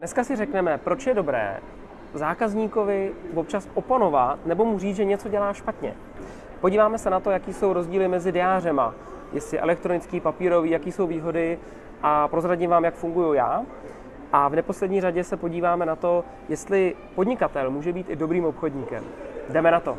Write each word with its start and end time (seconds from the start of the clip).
Dneska 0.00 0.24
si 0.24 0.36
řekneme, 0.36 0.78
proč 0.78 1.06
je 1.06 1.14
dobré 1.14 1.60
zákazníkovi 2.14 3.12
občas 3.34 3.68
oponovat 3.74 4.46
nebo 4.46 4.64
mu 4.64 4.78
říct, 4.78 4.96
že 4.96 5.04
něco 5.04 5.28
dělá 5.28 5.52
špatně. 5.52 5.94
Podíváme 6.60 6.98
se 6.98 7.10
na 7.10 7.20
to, 7.20 7.30
jaký 7.30 7.52
jsou 7.52 7.72
rozdíly 7.72 8.08
mezi 8.08 8.32
diářema, 8.32 8.94
jestli 9.32 9.58
elektronický, 9.58 10.20
papírový, 10.20 10.70
jaký 10.70 10.92
jsou 10.92 11.06
výhody 11.06 11.58
a 12.02 12.28
prozradím 12.28 12.70
vám, 12.70 12.84
jak 12.84 12.94
funguju 12.94 13.32
já. 13.32 13.62
A 14.32 14.48
v 14.48 14.54
neposlední 14.54 15.00
řadě 15.00 15.24
se 15.24 15.36
podíváme 15.36 15.86
na 15.86 15.96
to, 15.96 16.24
jestli 16.48 16.94
podnikatel 17.14 17.70
může 17.70 17.92
být 17.92 18.10
i 18.10 18.16
dobrým 18.16 18.44
obchodníkem. 18.44 19.04
Jdeme 19.50 19.70
na 19.70 19.80
to. 19.80 19.98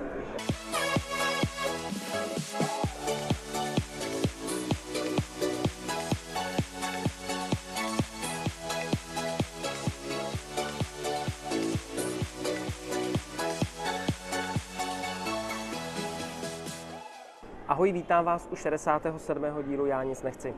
Ahoj, 17.71 17.91
vítám 17.91 18.25
vás 18.25 18.47
u 18.51 18.55
67. 18.55 19.45
dílu 19.63 19.85
Já 19.85 20.03
nic 20.03 20.23
nechci. 20.23 20.53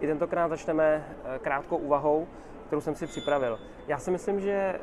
I 0.00 0.06
tentokrát 0.06 0.48
začneme 0.48 1.04
eh, 1.24 1.38
krátkou 1.38 1.76
úvahou, 1.76 2.26
kterou 2.66 2.80
jsem 2.80 2.94
si 2.94 3.06
připravil. 3.06 3.58
Já 3.86 3.98
si 3.98 4.10
myslím, 4.10 4.40
že 4.40 4.52
eh, 4.52 4.80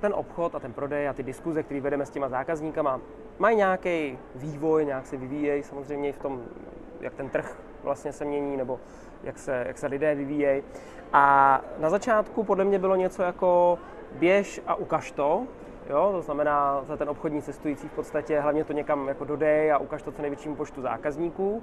ten 0.00 0.14
obchod 0.14 0.54
a 0.54 0.60
ten 0.60 0.72
prodej 0.72 1.08
a 1.08 1.12
ty 1.12 1.22
diskuze, 1.22 1.62
které 1.62 1.80
vedeme 1.80 2.06
s 2.06 2.10
těma 2.10 2.28
zákazníkama, 2.28 3.00
mají 3.38 3.56
nějaký 3.56 4.18
vývoj, 4.34 4.84
nějak 4.84 5.06
se 5.06 5.16
vyvíjejí 5.16 5.62
samozřejmě 5.62 6.12
v 6.12 6.18
tom, 6.18 6.42
jak 7.00 7.14
ten 7.14 7.28
trh 7.28 7.58
vlastně 7.82 8.12
se 8.12 8.24
mění, 8.24 8.56
nebo 8.56 8.80
jak 9.22 9.38
se, 9.38 9.64
jak 9.66 9.78
se 9.78 9.86
lidé 9.86 10.14
vyvíjejí. 10.14 10.62
A 11.12 11.60
na 11.78 11.90
začátku 11.90 12.44
podle 12.44 12.64
mě 12.64 12.78
bylo 12.78 12.96
něco 12.96 13.22
jako 13.22 13.78
běž 14.12 14.60
a 14.66 14.74
ukaž 14.74 15.10
to, 15.12 15.46
Jo, 15.90 16.08
to 16.12 16.22
znamená, 16.22 16.84
za 16.84 16.96
ten 16.96 17.08
obchodní 17.08 17.42
cestující 17.42 17.88
v 17.88 17.92
podstatě 17.92 18.40
hlavně 18.40 18.64
to 18.64 18.72
někam 18.72 19.08
jako 19.08 19.24
dodej 19.24 19.72
a 19.72 19.78
ukaž 19.78 20.02
to 20.02 20.12
co 20.12 20.22
největšímu 20.22 20.56
počtu 20.56 20.82
zákazníků. 20.82 21.62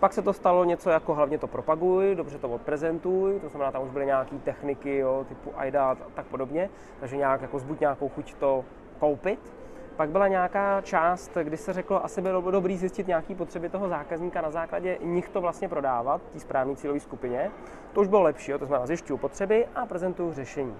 Pak 0.00 0.12
se 0.12 0.22
to 0.22 0.32
stalo 0.32 0.64
něco 0.64 0.90
jako 0.90 1.14
hlavně 1.14 1.38
to 1.38 1.46
propaguj, 1.46 2.14
dobře 2.14 2.38
to 2.38 2.48
odprezentuj, 2.48 3.40
to 3.40 3.48
znamená, 3.48 3.72
tam 3.72 3.82
už 3.82 3.90
byly 3.90 4.06
nějaké 4.06 4.36
techniky 4.36 4.98
jo, 4.98 5.24
typu 5.28 5.52
AIDA 5.56 5.90
a 5.90 5.96
tak 6.14 6.26
podobně, 6.26 6.70
takže 7.00 7.16
nějak 7.16 7.42
jako 7.42 7.58
zbuď 7.58 7.80
nějakou 7.80 8.08
chuť 8.08 8.34
to 8.34 8.64
koupit. 8.98 9.54
Pak 9.96 10.10
byla 10.10 10.28
nějaká 10.28 10.80
část, 10.80 11.36
kdy 11.42 11.56
se 11.56 11.72
řeklo, 11.72 12.04
asi 12.04 12.20
bylo 12.20 12.50
dobrý 12.50 12.76
zjistit 12.76 13.06
nějaké 13.06 13.34
potřeby 13.34 13.68
toho 13.68 13.88
zákazníka 13.88 14.40
na 14.40 14.50
základě 14.50 14.98
nich 15.02 15.28
to 15.28 15.40
vlastně 15.40 15.68
prodávat, 15.68 16.22
té 16.32 16.40
správné 16.40 16.76
cílové 16.76 17.00
skupině. 17.00 17.50
To 17.92 18.00
už 18.00 18.08
bylo 18.08 18.22
lepší, 18.22 18.50
jo, 18.50 18.58
to 18.58 18.66
znamená 18.66 18.86
zjišťuju 18.86 19.18
potřeby 19.18 19.66
a 19.74 19.86
prezentuju 19.86 20.32
řešení. 20.32 20.76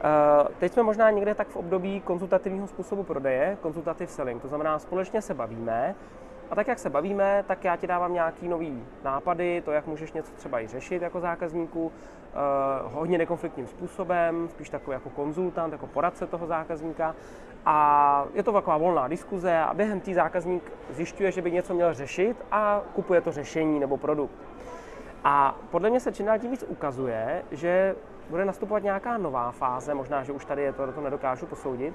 Eh, 0.00 0.48
teď 0.58 0.72
jsme 0.72 0.82
možná 0.82 1.10
někde 1.10 1.34
tak 1.34 1.48
v 1.48 1.56
období 1.56 2.00
konzultativního 2.00 2.66
způsobu 2.66 3.02
prodeje, 3.02 3.58
konzultativ 3.60 4.10
selling, 4.10 4.42
to 4.42 4.48
znamená 4.48 4.78
společně 4.78 5.22
se 5.22 5.34
bavíme 5.34 5.94
a 6.50 6.54
tak, 6.54 6.68
jak 6.68 6.78
se 6.78 6.90
bavíme, 6.90 7.44
tak 7.46 7.64
já 7.64 7.76
ti 7.76 7.86
dávám 7.86 8.12
nějaký 8.12 8.48
nový 8.48 8.84
nápady, 9.04 9.62
to, 9.64 9.72
jak 9.72 9.86
můžeš 9.86 10.12
něco 10.12 10.32
třeba 10.32 10.60
i 10.60 10.66
řešit 10.66 11.02
jako 11.02 11.20
zákazníku, 11.20 11.92
eh, 11.92 12.36
hodně 12.82 13.18
nekonfliktním 13.18 13.66
způsobem, 13.66 14.48
spíš 14.48 14.70
takový 14.70 14.94
jako 14.94 15.10
konzultant, 15.10 15.72
jako 15.72 15.86
poradce 15.86 16.26
toho 16.26 16.46
zákazníka. 16.46 17.14
A 17.66 18.24
je 18.34 18.42
to 18.42 18.52
taková 18.52 18.76
volná 18.76 19.08
diskuze 19.08 19.58
a 19.58 19.74
během 19.74 20.00
tý 20.00 20.14
zákazník 20.14 20.72
zjišťuje, 20.90 21.32
že 21.32 21.42
by 21.42 21.52
něco 21.52 21.74
měl 21.74 21.94
řešit 21.94 22.36
a 22.50 22.82
kupuje 22.94 23.20
to 23.20 23.32
řešení 23.32 23.80
nebo 23.80 23.96
produkt. 23.96 24.34
A 25.24 25.56
podle 25.70 25.90
mě 25.90 26.00
se 26.00 26.12
čím 26.12 26.26
dál 26.26 26.38
tím 26.38 26.50
víc 26.50 26.64
ukazuje, 26.68 27.42
že 27.50 27.94
bude 28.30 28.44
nastupovat 28.44 28.82
nějaká 28.82 29.18
nová 29.18 29.50
fáze, 29.50 29.94
možná, 29.94 30.22
že 30.22 30.32
už 30.32 30.44
tady 30.44 30.62
je 30.62 30.72
to, 30.72 30.92
to 30.92 31.00
nedokážu 31.00 31.46
posoudit. 31.46 31.94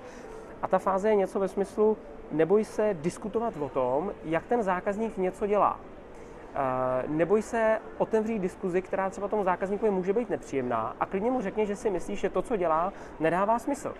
A 0.61 0.67
ta 0.67 0.79
fáze 0.79 1.09
je 1.09 1.15
něco 1.15 1.39
ve 1.39 1.47
smyslu, 1.47 1.97
neboj 2.31 2.65
se 2.65 2.97
diskutovat 3.01 3.53
o 3.57 3.69
tom, 3.69 4.11
jak 4.23 4.45
ten 4.45 4.63
zákazník 4.63 5.17
něco 5.17 5.47
dělá. 5.47 5.79
Uh, 6.55 7.11
neboj 7.11 7.41
se 7.41 7.79
otevřít 7.97 8.39
diskuzi, 8.39 8.81
která 8.81 9.09
třeba 9.09 9.27
tomu 9.27 9.43
zákazníkovi 9.43 9.91
může 9.91 10.13
být 10.13 10.29
nepříjemná 10.29 10.95
a 10.99 11.05
klidně 11.05 11.31
mu 11.31 11.41
řekni, 11.41 11.65
že 11.65 11.75
si 11.75 11.89
myslíš, 11.89 12.19
že 12.19 12.29
to, 12.29 12.41
co 12.41 12.55
dělá, 12.55 12.93
nedává 13.19 13.59
smysl. 13.59 13.93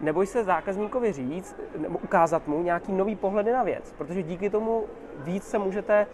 Neboj 0.00 0.26
se 0.26 0.44
zákazníkovi 0.44 1.12
říct, 1.12 1.56
nebo 1.78 1.98
ukázat 1.98 2.46
mu 2.46 2.62
nějaký 2.62 2.92
nový 2.92 3.16
pohledy 3.16 3.52
na 3.52 3.62
věc, 3.62 3.94
protože 3.98 4.22
díky 4.22 4.50
tomu 4.50 4.84
víc 5.18 5.44
se 5.44 5.58
můžete 5.58 6.06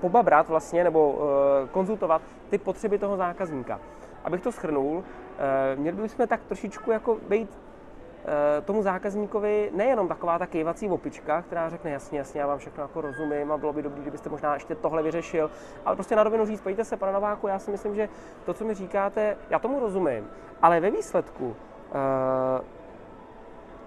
pobabrat 0.00 0.48
vlastně, 0.48 0.84
nebo 0.84 1.10
uh, 1.10 1.18
konzultovat 1.70 2.22
ty 2.50 2.58
potřeby 2.58 2.98
toho 2.98 3.16
zákazníka 3.16 3.80
abych 4.26 4.40
to 4.40 4.52
schrnul, 4.52 5.04
eh, 5.38 5.76
měli 5.76 5.96
bychom 5.96 6.26
tak 6.26 6.40
trošičku 6.44 6.90
jako 6.90 7.16
být 7.28 7.58
eh, 8.28 8.60
tomu 8.60 8.82
zákazníkovi 8.82 9.70
nejenom 9.74 10.08
taková 10.08 10.38
ta 10.38 10.46
kejvací 10.46 10.88
opička, 10.88 11.42
která 11.42 11.68
řekne 11.68 11.90
jasně, 11.90 12.18
jasně, 12.18 12.40
já 12.40 12.46
vám 12.46 12.58
všechno 12.58 12.82
jako 12.82 13.00
rozumím 13.00 13.52
a 13.52 13.58
bylo 13.58 13.72
by 13.72 13.82
dobré, 13.82 14.02
kdybyste 14.02 14.30
možná 14.30 14.54
ještě 14.54 14.74
tohle 14.74 15.02
vyřešil, 15.02 15.50
ale 15.84 15.96
prostě 15.96 16.16
na 16.16 16.22
rovinu 16.22 16.46
říct, 16.46 16.60
pojďte 16.60 16.84
se, 16.84 16.96
pane 16.96 17.12
Nováku, 17.12 17.46
já 17.46 17.58
si 17.58 17.70
myslím, 17.70 17.94
že 17.94 18.08
to, 18.44 18.54
co 18.54 18.64
mi 18.64 18.74
říkáte, 18.74 19.36
já 19.50 19.58
tomu 19.58 19.80
rozumím, 19.80 20.30
ale 20.62 20.80
ve 20.80 20.90
výsledku 20.90 21.56
eh, 21.94 22.64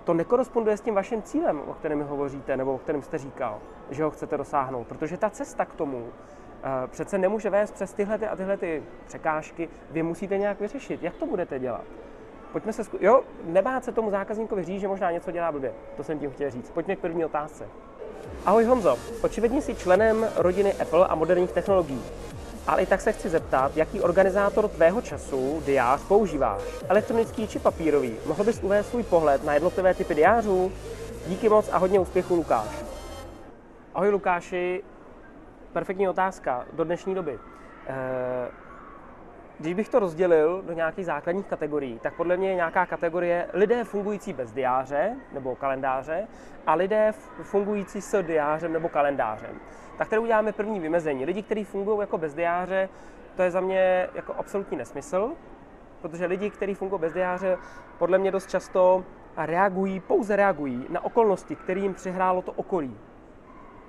to 0.03 0.13
nekoresponduje 0.13 0.77
s 0.77 0.81
tím 0.81 0.95
vaším 0.95 1.21
cílem, 1.21 1.61
o 1.67 1.73
kterém 1.73 2.01
hovoříte, 2.01 2.57
nebo 2.57 2.73
o 2.73 2.77
kterém 2.77 3.01
jste 3.01 3.17
říkal, 3.17 3.59
že 3.89 4.03
ho 4.03 4.11
chcete 4.11 4.37
dosáhnout, 4.37 4.87
protože 4.87 5.17
ta 5.17 5.29
cesta 5.29 5.65
k 5.65 5.73
tomu 5.73 6.07
přece 6.87 7.17
nemůže 7.17 7.49
vést 7.49 7.73
přes 7.73 7.93
tyhle 7.93 8.17
ty 8.17 8.27
a 8.27 8.35
tyhle 8.35 8.57
ty 8.57 8.83
překážky. 9.07 9.69
Vy 9.91 10.03
musíte 10.03 10.37
nějak 10.37 10.59
vyřešit. 10.59 11.03
Jak 11.03 11.15
to 11.15 11.25
budete 11.25 11.59
dělat? 11.59 11.83
Pojďme 12.51 12.73
se 12.73 12.83
zku... 12.83 12.97
Jo, 13.01 13.21
nebát 13.43 13.83
se 13.83 13.91
tomu 13.91 14.11
zákazníkovi 14.11 14.63
říct, 14.63 14.81
že 14.81 14.87
možná 14.87 15.11
něco 15.11 15.31
dělá 15.31 15.51
blbě. 15.51 15.73
To 15.97 16.03
jsem 16.03 16.19
tím 16.19 16.31
chtěl 16.31 16.51
říct. 16.51 16.69
Pojďme 16.69 16.95
k 16.95 16.99
první 16.99 17.25
otázce. 17.25 17.67
Ahoj 18.45 18.65
Honzo, 18.65 18.97
očividně 19.21 19.61
jsi 19.61 19.75
členem 19.75 20.27
rodiny 20.35 20.73
Apple 20.73 21.07
a 21.07 21.15
moderních 21.15 21.51
technologií. 21.51 22.01
Ale 22.67 22.81
i 22.81 22.85
tak 22.85 23.01
se 23.01 23.11
chci 23.11 23.29
zeptat, 23.29 23.77
jaký 23.77 24.01
organizátor 24.01 24.67
tvého 24.67 25.01
času, 25.01 25.61
diář, 25.65 26.01
používáš? 26.01 26.61
Elektronický 26.89 27.47
či 27.47 27.59
papírový? 27.59 28.15
Mohl 28.25 28.43
bys 28.43 28.63
uvést 28.63 28.89
svůj 28.89 29.03
pohled 29.03 29.43
na 29.43 29.53
jednotlivé 29.53 29.93
typy 29.93 30.15
diářů? 30.15 30.71
Díky 31.27 31.49
moc 31.49 31.69
a 31.71 31.77
hodně 31.77 31.99
úspěchu, 31.99 32.35
Lukáš. 32.35 32.83
Ahoj 33.95 34.09
Lukáši, 34.09 34.83
perfektní 35.73 36.09
otázka 36.09 36.65
do 36.73 36.83
dnešní 36.83 37.15
doby. 37.15 37.39
Eh, 37.87 38.51
když 39.59 39.73
bych 39.73 39.89
to 39.89 39.99
rozdělil 39.99 40.61
do 40.61 40.73
nějakých 40.73 41.05
základních 41.05 41.45
kategorií, 41.45 41.99
tak 41.99 42.13
podle 42.13 42.37
mě 42.37 42.49
je 42.49 42.55
nějaká 42.55 42.85
kategorie 42.85 43.47
lidé 43.53 43.83
fungující 43.83 44.33
bez 44.33 44.51
diáře 44.51 45.15
nebo 45.33 45.55
kalendáře 45.55 46.27
a 46.67 46.73
lidé 46.73 47.13
fungující 47.43 48.01
s 48.01 48.23
diářem 48.23 48.73
nebo 48.73 48.89
kalendářem. 48.89 49.59
Tak 49.97 50.09
tady 50.09 50.19
uděláme 50.19 50.51
první 50.51 50.79
vymezení. 50.79 51.25
Lidi, 51.25 51.43
kteří 51.43 51.63
fungují 51.63 51.99
jako 51.99 52.17
bez 52.17 52.33
diáře, 52.33 52.89
to 53.35 53.41
je 53.41 53.51
za 53.51 53.61
mě 53.61 54.09
jako 54.13 54.33
absolutní 54.33 54.77
nesmysl, 54.77 55.31
protože 56.01 56.25
lidi, 56.25 56.49
kteří 56.49 56.75
fungují 56.75 57.01
bez 57.01 57.13
diáře, 57.13 57.57
podle 57.97 58.17
mě 58.17 58.31
dost 58.31 58.49
často 58.49 59.03
reagují, 59.37 59.99
pouze 59.99 60.35
reagují 60.35 60.85
na 60.89 61.05
okolnosti, 61.05 61.55
kterým 61.55 61.93
přihrálo 61.93 62.41
to 62.41 62.51
okolí. 62.51 62.97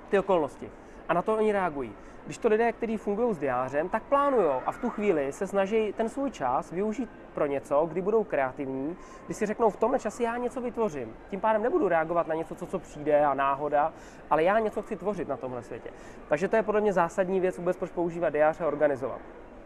Ty 0.08 0.18
okolnosti. 0.18 0.70
A 1.10 1.14
na 1.14 1.22
to 1.22 1.36
oni 1.36 1.52
reagují. 1.52 1.92
Když 2.24 2.38
to 2.38 2.48
lidé, 2.48 2.72
kteří 2.72 2.96
fungují 2.96 3.34
s 3.34 3.38
diářem, 3.38 3.88
tak 3.88 4.02
plánují 4.02 4.50
a 4.66 4.72
v 4.72 4.78
tu 4.78 4.90
chvíli 4.90 5.32
se 5.32 5.46
snaží 5.46 5.92
ten 5.92 6.08
svůj 6.08 6.30
čas 6.30 6.72
využít 6.72 7.10
pro 7.34 7.46
něco, 7.46 7.86
kdy 7.86 8.00
budou 8.00 8.24
kreativní, 8.24 8.96
kdy 9.26 9.34
si 9.34 9.46
řeknou, 9.46 9.70
v 9.70 9.76
tomhle 9.76 9.98
čase 9.98 10.22
já 10.22 10.36
něco 10.36 10.60
vytvořím. 10.60 11.16
Tím 11.30 11.40
pádem 11.40 11.62
nebudu 11.62 11.88
reagovat 11.88 12.26
na 12.26 12.34
něco, 12.34 12.54
co, 12.54 12.66
co 12.66 12.78
přijde 12.78 13.24
a 13.24 13.34
náhoda, 13.34 13.92
ale 14.30 14.42
já 14.42 14.58
něco 14.58 14.82
chci 14.82 14.96
tvořit 14.96 15.28
na 15.28 15.36
tomhle 15.36 15.62
světě. 15.62 15.90
Takže 16.28 16.48
to 16.48 16.56
je 16.56 16.62
podle 16.62 16.80
mě 16.80 16.92
zásadní 16.92 17.40
věc 17.40 17.58
vůbec, 17.58 17.76
proč 17.76 17.90
používat 17.90 18.30
diář 18.30 18.60
a 18.60 18.66
organizovat. 18.66 19.20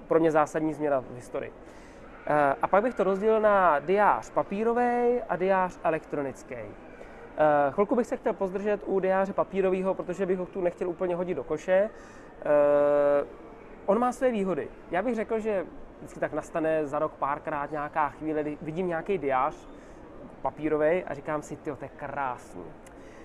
Pro 0.08 0.20
mě 0.20 0.30
zásadní 0.30 0.74
změna 0.74 1.00
v 1.00 1.14
historii. 1.14 1.52
Eh, 2.26 2.54
a 2.62 2.66
pak 2.68 2.82
bych 2.82 2.94
to 2.94 3.04
rozdělil 3.04 3.40
na 3.40 3.78
diář 3.78 4.30
papírový 4.30 5.22
a 5.28 5.36
diář 5.36 5.78
elektronický. 5.82 6.56
Uh, 7.34 7.74
chvilku 7.74 7.96
bych 7.96 8.06
se 8.06 8.16
chtěl 8.16 8.32
pozdržet 8.32 8.80
u 8.86 9.00
diáře 9.00 9.32
papírového, 9.32 9.94
protože 9.94 10.26
bych 10.26 10.38
ho 10.38 10.46
tu 10.46 10.60
nechtěl 10.60 10.88
úplně 10.88 11.16
hodit 11.16 11.34
do 11.34 11.44
koše. 11.44 11.90
Uh, 12.46 13.28
on 13.86 13.98
má 13.98 14.12
své 14.12 14.30
výhody. 14.30 14.68
Já 14.90 15.02
bych 15.02 15.14
řekl, 15.14 15.38
že 15.38 15.66
vždycky 15.98 16.20
tak 16.20 16.32
nastane 16.32 16.86
za 16.86 16.98
rok 16.98 17.12
párkrát 17.12 17.70
nějaká 17.70 18.08
chvíle, 18.08 18.42
kdy 18.42 18.58
vidím 18.62 18.88
nějaký 18.88 19.18
diář 19.18 19.68
papírový 20.42 21.04
a 21.04 21.14
říkám 21.14 21.42
si, 21.42 21.56
ty, 21.56 21.72
to 21.72 21.84
je 21.84 21.88
krásný 21.96 22.64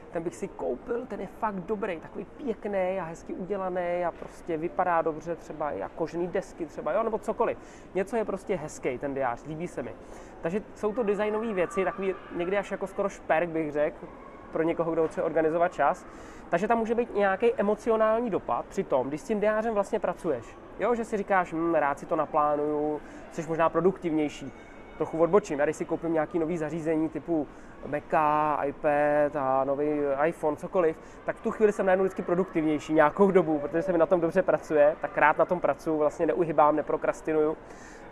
ten 0.09 0.23
bych 0.23 0.35
si 0.35 0.47
koupil, 0.47 1.06
ten 1.06 1.21
je 1.21 1.27
fakt 1.27 1.56
dobrý, 1.56 2.00
takový 2.00 2.25
pěkný 2.25 3.00
a 3.00 3.03
hezky 3.03 3.33
udělaný 3.33 4.06
a 4.07 4.11
prostě 4.19 4.57
vypadá 4.57 5.01
dobře 5.01 5.35
třeba 5.35 5.71
i 5.71 5.83
kožený 5.95 6.27
desky 6.27 6.65
třeba, 6.65 6.94
jo, 6.94 7.03
nebo 7.03 7.17
cokoliv. 7.17 7.57
Něco 7.95 8.15
je 8.15 8.25
prostě 8.25 8.56
hezký 8.56 8.97
ten 8.97 9.13
diář, 9.13 9.45
líbí 9.45 9.67
se 9.67 9.83
mi. 9.83 9.94
Takže 10.41 10.61
jsou 10.75 10.94
to 10.94 11.03
designové 11.03 11.53
věci, 11.53 11.83
takový 11.83 12.15
někdy 12.35 12.57
až 12.57 12.71
jako 12.71 12.88
skoro 12.88 13.09
šperk 13.09 13.50
bych 13.50 13.71
řekl, 13.71 14.07
pro 14.51 14.63
někoho, 14.63 14.91
kdo 14.91 15.07
chce 15.07 15.23
organizovat 15.23 15.73
čas. 15.73 16.06
Takže 16.50 16.67
tam 16.67 16.77
může 16.77 16.95
být 16.95 17.15
nějaký 17.15 17.53
emocionální 17.57 18.29
dopad 18.29 18.65
při 18.65 18.83
tom, 18.83 19.07
když 19.07 19.21
s 19.21 19.27
tím 19.27 19.39
diářem 19.39 19.73
vlastně 19.73 20.00
pracuješ. 20.00 20.57
Jo, 20.79 20.95
že 20.95 21.05
si 21.05 21.17
říkáš, 21.17 21.53
hm, 21.53 21.75
rád 21.75 22.00
si 22.00 22.05
to 22.05 22.15
naplánuju, 22.15 23.01
jsi 23.31 23.47
možná 23.47 23.69
produktivnější. 23.69 24.51
trochu 24.97 25.17
odbočím. 25.17 25.59
Já 25.59 25.65
když 25.65 25.75
si 25.75 25.85
koupím 25.85 26.13
nějaký 26.13 26.39
nový 26.39 26.57
zařízení 26.57 27.09
typu 27.09 27.47
Maca, 27.85 28.59
iPad 28.65 29.35
a 29.35 29.63
nový 29.63 29.89
iPhone, 30.25 30.57
cokoliv, 30.57 30.97
tak 31.25 31.35
v 31.35 31.41
tu 31.41 31.51
chvíli 31.51 31.71
jsem 31.71 31.85
najednou 31.85 32.03
vždycky 32.03 32.21
produktivnější 32.21 32.93
nějakou 32.93 33.31
dobu, 33.31 33.59
protože 33.59 33.81
se 33.81 33.91
mi 33.91 33.97
na 33.97 34.05
tom 34.05 34.21
dobře 34.21 34.41
pracuje, 34.41 34.95
tak 35.01 35.17
rád 35.17 35.37
na 35.37 35.45
tom 35.45 35.59
pracuji, 35.59 35.97
vlastně 35.97 36.25
neuhybám, 36.25 36.75
neprokrastinuju 36.75 37.57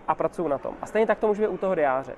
a 0.08 0.16
pracuji 0.16 0.48
na 0.48 0.58
tom. 0.58 0.76
A 0.82 0.86
stejně 0.86 1.08
tak 1.08 1.20
to 1.20 1.28
může 1.28 1.42
být 1.42 1.54
u 1.54 1.58
toho 1.58 1.76
diáře. 1.76 2.16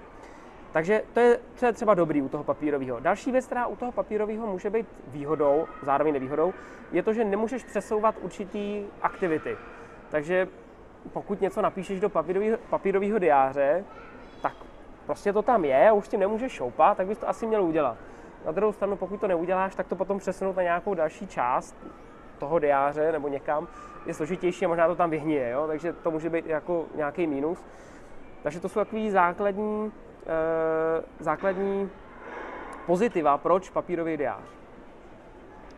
Takže 0.71 1.03
to 1.13 1.19
je, 1.19 1.39
to 1.59 1.65
je 1.65 1.73
třeba 1.73 1.93
dobrý 1.93 2.21
u 2.21 2.29
toho 2.29 2.43
papírového. 2.43 2.99
Další 2.99 3.31
věc, 3.31 3.45
která 3.45 3.67
u 3.67 3.75
toho 3.75 3.91
papírového 3.91 4.47
může 4.47 4.69
být 4.69 4.87
výhodou, 5.07 5.67
zároveň 5.81 6.13
nevýhodou, 6.13 6.53
je 6.91 7.03
to, 7.03 7.13
že 7.13 7.25
nemůžeš 7.25 7.63
přesouvat 7.63 8.15
určitý 8.21 8.85
aktivity. 9.01 9.57
Takže 10.09 10.47
pokud 11.13 11.41
něco 11.41 11.61
napíšeš 11.61 11.99
do 11.99 12.09
papírového 12.69 13.19
diáře, 13.19 13.83
prostě 15.09 15.33
to 15.33 15.41
tam 15.41 15.65
je 15.65 15.91
už 15.91 16.07
tím 16.07 16.19
nemůžeš 16.19 16.51
šoupat, 16.51 16.97
tak 16.97 17.07
bys 17.07 17.17
to 17.17 17.29
asi 17.29 17.47
měl 17.47 17.63
udělat. 17.63 17.97
Na 18.45 18.51
druhou 18.51 18.73
stranu, 18.73 18.95
pokud 18.95 19.19
to 19.19 19.27
neuděláš, 19.27 19.75
tak 19.75 19.87
to 19.87 19.95
potom 19.95 20.19
přesunout 20.19 20.55
na 20.55 20.63
nějakou 20.63 20.93
další 20.93 21.27
část 21.27 21.75
toho 22.37 22.59
diáře 22.59 23.11
nebo 23.11 23.27
někam 23.27 23.67
je 24.05 24.13
složitější 24.13 24.65
a 24.65 24.67
možná 24.67 24.87
to 24.87 24.95
tam 24.95 25.09
vyhnije, 25.09 25.49
jo? 25.49 25.67
takže 25.67 25.93
to 25.93 26.11
může 26.11 26.29
být 26.29 26.45
jako 26.45 26.85
nějaký 26.95 27.27
mínus. 27.27 27.65
Takže 28.43 28.59
to 28.59 28.69
jsou 28.69 28.79
takový 28.79 29.09
základní, 29.09 29.91
eh, 30.25 31.03
základní 31.19 31.89
pozitiva, 32.85 33.37
proč 33.37 33.69
papírový 33.69 34.17
diář. 34.17 34.43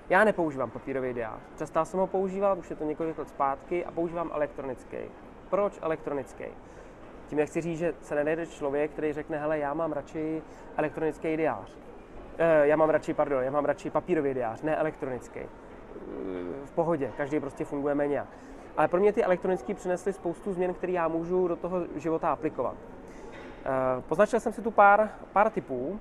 Já 0.10 0.24
nepoužívám 0.24 0.70
papírový 0.70 1.14
diář. 1.14 1.40
Přestal 1.56 1.86
jsem 1.86 2.00
ho 2.00 2.08
používat, 2.08 2.58
už 2.58 2.70
je 2.70 2.76
to 2.76 2.84
několik 2.84 3.18
let 3.18 3.30
zpátky 3.30 3.86
a 3.86 3.92
používám 3.92 4.32
elektronický. 4.34 4.98
Proč 5.50 5.80
elektronický? 5.82 6.46
Tím 7.32 7.38
nechci 7.38 7.62
říct, 7.62 7.80
že 7.80 7.94
se 8.02 8.16
nenajde 8.16 8.48
člověk, 8.48 8.92
který 8.92 9.14
řekne, 9.14 9.38
hele, 9.38 9.60
já 9.60 9.74
mám 9.74 9.92
radši 9.92 10.42
elektronický 10.78 11.38
diář. 11.38 11.78
E, 12.38 12.68
já 12.68 12.76
mám 12.76 12.90
radši, 12.90 13.14
pardon, 13.14 13.44
já 13.44 13.52
mám 13.52 13.66
radši 13.66 13.90
papírový 13.90 14.34
diář, 14.34 14.62
ne 14.62 14.76
elektronický. 14.76 15.40
E, 15.40 15.48
v 16.66 16.72
pohodě, 16.76 17.12
každý 17.18 17.40
prostě 17.40 17.66
funguje 17.66 17.96
méně. 17.96 18.24
Ale 18.78 18.88
pro 18.88 19.00
mě 19.00 19.14
ty 19.14 19.24
elektronické 19.24 19.74
přinesly 19.74 20.14
spoustu 20.14 20.54
změn, 20.54 20.74
které 20.74 20.94
já 20.94 21.08
můžu 21.08 21.48
do 21.48 21.56
toho 21.56 21.82
života 21.96 22.32
aplikovat. 22.32 22.76
E, 23.66 24.02
poznačil 24.02 24.40
jsem 24.40 24.54
si 24.54 24.62
tu 24.62 24.72
pár, 24.72 25.10
pár 25.34 25.50
typů. 25.50 26.00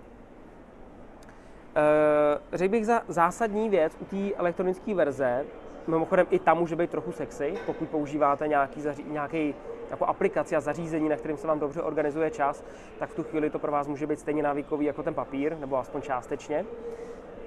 E, 1.76 2.56
řekl 2.56 2.72
bych 2.72 2.86
za 2.86 3.02
zásadní 3.08 3.68
věc 3.68 3.96
u 4.00 4.04
té 4.04 4.34
elektronické 4.34 4.94
verze, 4.94 5.44
mimochodem 5.90 6.26
i 6.30 6.38
tam 6.38 6.58
může 6.58 6.76
být 6.76 6.90
trochu 6.90 7.12
sexy, 7.12 7.54
pokud 7.66 7.88
používáte 7.88 8.48
nějaký, 8.48 8.82
nějaký 9.06 9.54
jako 9.90 10.06
aplikaci 10.06 10.56
a 10.56 10.60
zařízení, 10.60 11.08
na 11.08 11.16
kterým 11.16 11.36
se 11.36 11.46
vám 11.46 11.60
dobře 11.60 11.82
organizuje 11.82 12.30
čas, 12.30 12.64
tak 12.98 13.10
v 13.10 13.14
tu 13.14 13.22
chvíli 13.22 13.50
to 13.50 13.58
pro 13.58 13.72
vás 13.72 13.88
může 13.88 14.06
být 14.06 14.20
stejně 14.20 14.42
návykový 14.42 14.86
jako 14.86 15.02
ten 15.02 15.14
papír, 15.14 15.56
nebo 15.56 15.78
aspoň 15.78 16.02
částečně. 16.02 16.64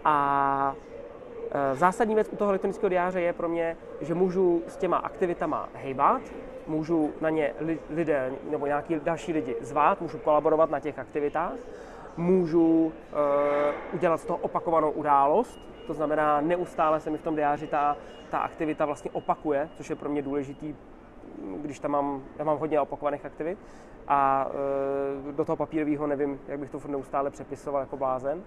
A 0.05 0.75
e, 1.51 1.75
zásadní 1.75 2.15
věc 2.15 2.29
u 2.31 2.35
toho 2.35 2.49
elektronického 2.49 2.89
diáře 2.89 3.21
je 3.21 3.33
pro 3.33 3.49
mě, 3.49 3.77
že 4.01 4.13
můžu 4.13 4.63
s 4.67 4.77
těma 4.77 4.97
aktivitama 4.97 5.69
hejbat, 5.73 6.21
můžu 6.67 7.11
na 7.21 7.29
ně 7.29 7.53
lidé 7.89 8.31
nebo 8.49 8.65
nějaký 8.65 8.95
další 9.03 9.33
lidi 9.33 9.55
zvát, 9.61 10.01
můžu 10.01 10.17
kolaborovat 10.17 10.69
na 10.69 10.79
těch 10.79 10.99
aktivitách, 10.99 11.53
můžu 12.17 12.85
uh, 12.85 12.91
udělat 13.93 14.17
z 14.17 14.25
toho 14.25 14.39
opakovanou 14.41 14.91
událost, 14.91 15.59
to 15.87 15.93
znamená, 15.93 16.41
neustále 16.41 16.99
se 16.99 17.09
mi 17.09 17.17
v 17.17 17.21
tom 17.21 17.35
diáři 17.35 17.67
ta, 17.67 17.97
ta 18.29 18.37
aktivita 18.37 18.85
vlastně 18.85 19.11
opakuje, 19.11 19.69
což 19.75 19.89
je 19.89 19.95
pro 19.95 20.09
mě 20.09 20.21
důležitý 20.21 20.75
když 21.61 21.79
tam 21.79 21.91
mám, 21.91 22.23
já 22.37 22.45
mám 22.45 22.57
hodně 22.57 22.81
opakovaných 22.81 23.25
aktivit 23.25 23.57
a 24.07 24.47
e, 25.29 25.31
do 25.31 25.45
toho 25.45 25.55
papírového 25.55 26.07
nevím, 26.07 26.39
jak 26.47 26.59
bych 26.59 26.69
to 26.69 26.79
neustále 26.87 27.29
přepisoval 27.29 27.81
jako 27.81 27.97
blázen. 27.97 28.43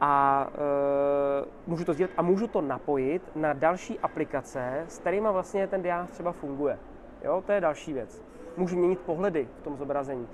A 0.00 0.46
e, 0.54 1.46
můžu 1.66 1.84
to 1.84 1.92
sdílet 1.92 2.10
a 2.16 2.22
můžu 2.22 2.46
to 2.46 2.60
napojit 2.60 3.22
na 3.34 3.52
další 3.52 3.98
aplikace, 3.98 4.84
s 4.88 4.98
kterými 4.98 5.28
vlastně 5.32 5.66
ten 5.66 5.82
diář 5.82 6.10
třeba 6.10 6.32
funguje. 6.32 6.78
Jo, 7.24 7.42
to 7.46 7.52
je 7.52 7.60
další 7.60 7.92
věc. 7.92 8.22
Můžu 8.56 8.76
měnit 8.76 9.00
pohledy 9.00 9.48
v 9.60 9.62
tom 9.62 9.76
zobrazení. 9.76 10.28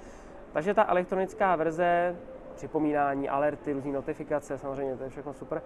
Takže 0.52 0.74
ta 0.74 0.86
elektronická 0.88 1.56
verze, 1.56 2.16
připomínání, 2.54 3.28
alerty, 3.28 3.72
různé 3.72 3.92
notifikace, 3.92 4.58
samozřejmě 4.58 4.96
to 4.96 5.04
je 5.04 5.10
všechno 5.10 5.32
super, 5.32 5.62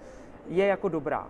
je 0.46 0.66
jako 0.66 0.88
dobrá. 0.88 1.28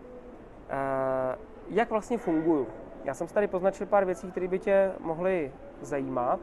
E, 0.70 1.38
jak 1.68 1.90
vlastně 1.90 2.18
funguju? 2.18 2.66
Já 3.04 3.14
jsem 3.14 3.28
si 3.28 3.34
tady 3.34 3.46
poznačil 3.46 3.86
pár 3.86 4.04
věcí, 4.04 4.30
které 4.30 4.48
by 4.48 4.58
tě 4.58 4.92
mohly 5.00 5.52
zajímat. 5.80 6.40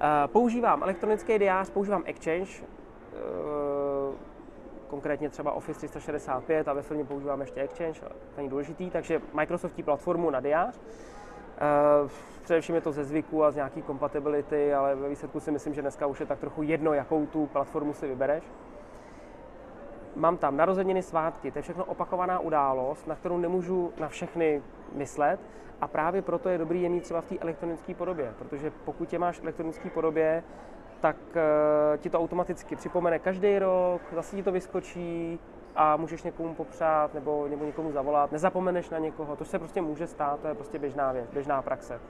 Eh, 0.00 0.28
používám 0.28 0.82
elektronický 0.82 1.38
diář, 1.38 1.70
používám 1.70 2.02
Exchange, 2.06 2.52
eh, 2.52 4.16
konkrétně 4.88 5.28
třeba 5.28 5.52
Office 5.52 5.80
365 5.80 6.68
a 6.68 6.72
ve 6.72 6.82
firmě 6.82 7.04
používám 7.04 7.40
ještě 7.40 7.60
Exchange, 7.60 8.00
to 8.00 8.08
není 8.36 8.48
důležitý, 8.48 8.90
takže 8.90 9.20
Microsoftí 9.34 9.82
platformu 9.82 10.30
na 10.30 10.40
diář. 10.40 10.80
Eh, 11.58 12.08
především 12.42 12.74
je 12.74 12.80
to 12.80 12.92
ze 12.92 13.04
zvyku 13.04 13.44
a 13.44 13.50
z 13.50 13.56
nějaký 13.56 13.82
kompatibility, 13.82 14.74
ale 14.74 14.94
ve 14.94 15.08
výsledku 15.08 15.40
si 15.40 15.50
myslím, 15.50 15.74
že 15.74 15.82
dneska 15.82 16.06
už 16.06 16.20
je 16.20 16.26
tak 16.26 16.38
trochu 16.38 16.62
jedno, 16.62 16.92
jakou 16.92 17.26
tu 17.26 17.46
platformu 17.46 17.92
si 17.92 18.08
vybereš. 18.08 18.44
Mám 20.16 20.36
tam 20.36 20.56
narozeniny, 20.56 21.02
svátky, 21.02 21.50
to 21.50 21.58
je 21.58 21.62
všechno 21.62 21.84
opakovaná 21.84 22.38
událost, 22.38 23.06
na 23.06 23.14
kterou 23.14 23.38
nemůžu 23.38 23.92
na 24.00 24.08
všechny 24.08 24.62
myslet 24.92 25.40
a 25.80 25.88
právě 25.88 26.22
proto 26.22 26.48
je 26.48 26.58
dobrý 26.58 26.82
je 26.82 26.88
mít 26.88 27.02
třeba 27.02 27.20
v 27.20 27.26
té 27.26 27.38
elektronické 27.38 27.94
podobě, 27.94 28.34
protože 28.38 28.72
pokud 28.84 29.12
je 29.12 29.18
máš 29.18 29.38
v 29.38 29.42
elektronické 29.42 29.90
podobě, 29.90 30.42
tak 31.00 31.16
uh, 31.16 31.96
ti 31.96 32.10
to 32.10 32.20
automaticky 32.20 32.76
připomene 32.76 33.18
každý 33.18 33.58
rok, 33.58 34.02
zase 34.12 34.36
ti 34.36 34.42
to 34.42 34.52
vyskočí 34.52 35.40
a 35.76 35.96
můžeš 35.96 36.22
někomu 36.22 36.54
popřát 36.54 37.14
nebo, 37.14 37.48
nebo 37.48 37.64
někomu 37.64 37.92
zavolat, 37.92 38.32
nezapomeneš 38.32 38.90
na 38.90 38.98
někoho, 38.98 39.36
to 39.36 39.44
se 39.44 39.58
prostě 39.58 39.82
může 39.82 40.06
stát, 40.06 40.40
to 40.40 40.48
je 40.48 40.54
prostě 40.54 40.78
běžná 40.78 41.12
věc, 41.12 41.30
běžná 41.30 41.62
praxe. 41.62 42.00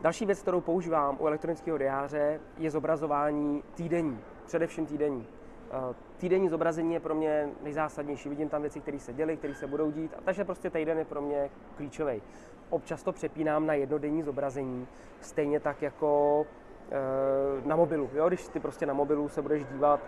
Další 0.00 0.26
věc, 0.26 0.42
kterou 0.42 0.60
používám 0.60 1.16
u 1.20 1.26
elektronického 1.26 1.78
diáře, 1.78 2.40
je 2.58 2.70
zobrazování 2.70 3.62
týdenní, 3.74 4.20
především 4.46 4.86
týdenní. 4.86 5.26
Eh, 5.70 5.94
týdenní 6.18 6.48
zobrazení 6.48 6.94
je 6.94 7.00
pro 7.00 7.14
mě 7.14 7.48
nejzásadnější. 7.62 8.28
Vidím 8.28 8.48
tam 8.48 8.60
věci, 8.60 8.80
které 8.80 8.98
se 8.98 9.12
děly, 9.12 9.36
které 9.36 9.54
se 9.54 9.66
budou 9.66 9.90
dít, 9.90 10.14
a 10.18 10.20
takže 10.24 10.44
prostě 10.44 10.70
týden 10.70 10.98
je 10.98 11.04
pro 11.04 11.22
mě 11.22 11.50
klíčový. 11.76 12.22
Občas 12.70 13.02
to 13.02 13.12
přepínám 13.12 13.66
na 13.66 13.74
jednodenní 13.74 14.22
zobrazení, 14.22 14.86
stejně 15.20 15.60
tak 15.60 15.82
jako 15.82 16.46
e, 16.90 17.68
na 17.68 17.76
mobilu. 17.76 18.10
Jo? 18.14 18.28
Když 18.28 18.48
ty 18.48 18.60
prostě 18.60 18.86
na 18.86 18.94
mobilu 18.94 19.28
se 19.28 19.42
budeš 19.42 19.64
dívat 19.64 20.00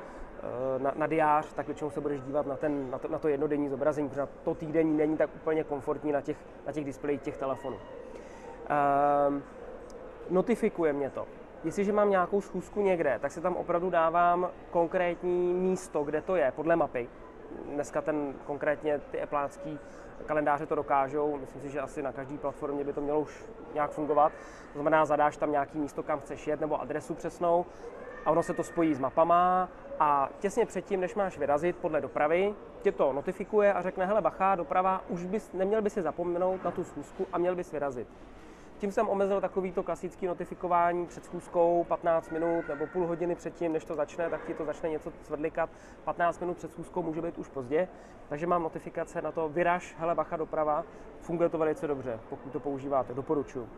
na, 0.79 0.93
na 0.97 1.07
diář, 1.07 1.53
tak 1.53 1.67
většinou 1.67 1.91
se 1.91 2.01
budeš 2.01 2.21
dívat 2.21 2.47
na, 2.47 2.57
ten, 2.57 2.91
na, 2.91 2.99
to, 2.99 3.09
na 3.09 3.19
to 3.19 3.29
jednodenní 3.29 3.69
zobrazení, 3.69 4.09
protože 4.09 4.29
to 4.45 4.55
týdenní 4.55 4.97
není 4.97 5.17
tak 5.17 5.31
úplně 5.35 5.65
komfortní 5.65 6.13
na 6.13 6.21
těch, 6.21 6.37
na 6.67 6.73
těch 6.73 6.85
displejích 6.85 7.23
těch 7.23 7.37
telefonů. 7.37 7.77
E, 8.71 9.43
notifikuje 10.31 10.93
mě 10.93 11.11
to. 11.11 11.27
Jestliže 11.65 11.93
mám 11.93 12.11
nějakou 12.11 12.41
schůzku 12.41 12.81
někde, 12.81 13.19
tak 13.23 13.33
si 13.33 13.41
tam 13.41 13.57
opravdu 13.57 13.91
dávám 13.91 14.51
konkrétní 14.71 15.55
místo, 15.55 16.05
kde 16.05 16.23
to 16.23 16.37
je, 16.37 16.53
podle 16.57 16.77
mapy. 16.77 17.09
Dneska 17.75 18.03
ten 18.03 18.35
konkrétně 18.47 18.99
ty 18.99 19.23
eplácký 19.23 19.79
kalendáře 20.27 20.67
to 20.67 20.75
dokážou. 20.75 21.37
Myslím 21.37 21.63
si, 21.63 21.69
že 21.69 21.81
asi 21.81 22.03
na 22.03 22.13
každé 22.13 22.39
platformě 22.39 22.85
by 22.85 22.93
to 22.93 23.01
mělo 23.01 23.21
už 23.21 23.45
nějak 23.75 23.91
fungovat. 23.91 24.33
To 24.73 24.79
znamená, 24.79 25.05
zadáš 25.05 25.37
tam 25.37 25.51
nějaký 25.51 25.79
místo, 25.79 26.03
kam 26.03 26.21
chceš 26.21 26.47
jet, 26.47 26.61
nebo 26.61 26.81
adresu 26.81 27.15
přesnou 27.15 27.67
a 28.25 28.31
ono 28.31 28.43
se 28.43 28.55
to 28.55 28.65
spojí 28.65 28.95
s 28.95 28.99
mapama 28.99 29.69
a 30.01 30.29
těsně 30.39 30.67
předtím, 30.67 31.01
než 31.01 31.15
máš 31.15 31.39
vyrazit 31.39 31.77
podle 31.77 32.01
dopravy, 32.01 32.55
tě 32.83 32.93
to 32.93 33.13
notifikuje 33.13 33.73
a 33.73 33.83
řekne, 33.83 34.07
hele 34.07 34.21
bacha, 34.21 34.55
doprava, 34.55 35.05
už 35.09 35.25
bys, 35.25 35.53
neměl 35.53 35.83
by 35.83 35.91
si 35.91 36.03
zapomenout 36.03 36.65
na 36.65 36.71
tu 36.71 36.85
schůzku 36.85 37.27
a 37.33 37.39
měl 37.39 37.57
bys 37.57 37.73
vyrazit. 37.73 38.09
Tím 38.79 38.93
jsem 38.93 39.09
omezil 39.09 39.41
takovýto 39.41 39.83
klasický 39.83 40.27
notifikování 40.27 41.07
před 41.07 41.25
schůzkou 41.25 41.85
15 41.89 42.31
minut 42.31 42.69
nebo 42.69 42.87
půl 42.87 43.07
hodiny 43.07 43.35
předtím, 43.35 43.73
než 43.73 43.85
to 43.85 43.95
začne, 43.95 44.31
tak 44.31 44.47
ti 44.47 44.55
to 44.55 44.65
začne 44.65 44.89
něco 44.89 45.13
svrdlikat. 45.23 45.71
15 46.05 46.41
minut 46.41 46.57
před 46.57 46.73
schůzkou 46.73 47.03
může 47.03 47.23
být 47.23 47.39
už 47.39 47.49
pozdě, 47.49 47.89
takže 48.29 48.47
mám 48.47 48.63
notifikace 48.63 49.23
na 49.23 49.33
to 49.33 49.49
vyraž, 49.49 49.95
hele 49.99 50.15
bacha 50.15 50.37
doprava, 50.37 50.85
funguje 51.21 51.49
to 51.49 51.59
velice 51.59 51.87
dobře, 51.87 52.21
pokud 52.29 52.53
to 52.53 52.61
používáte, 52.61 53.15
doporučuji. 53.15 53.69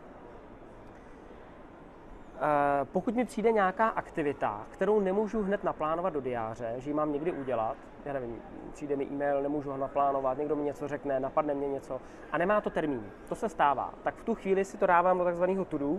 Eh, 2.35 2.85
pokud 2.91 3.15
mi 3.15 3.25
přijde 3.25 3.51
nějaká 3.51 3.87
aktivita, 3.87 4.65
kterou 4.69 4.99
nemůžu 4.99 5.43
hned 5.43 5.63
naplánovat 5.63 6.13
do 6.13 6.21
diáře, 6.21 6.75
že 6.77 6.89
ji 6.89 6.93
mám 6.93 7.13
někdy 7.13 7.31
udělat, 7.31 7.77
já 8.05 8.13
nevím, 8.13 8.41
přijde 8.73 8.95
mi 8.95 9.05
e-mail, 9.05 9.41
nemůžu 9.41 9.71
ho 9.71 9.77
naplánovat, 9.77 10.37
někdo 10.37 10.55
mi 10.55 10.63
něco 10.63 10.87
řekne, 10.87 11.19
napadne 11.19 11.53
mě 11.53 11.67
něco 11.67 12.01
a 12.31 12.37
nemá 12.37 12.61
to 12.61 12.69
termín, 12.69 13.11
to 13.29 13.35
se 13.35 13.49
stává, 13.49 13.93
tak 14.03 14.15
v 14.15 14.23
tu 14.23 14.35
chvíli 14.35 14.65
si 14.65 14.77
to 14.77 14.87
dávám 14.87 15.17
do 15.17 15.23
takzvaného 15.23 15.65
to-do, 15.65 15.97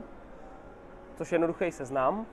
což 1.15 1.33
je 1.33 1.37
jednoduchý 1.37 1.73
seznam 1.73 2.27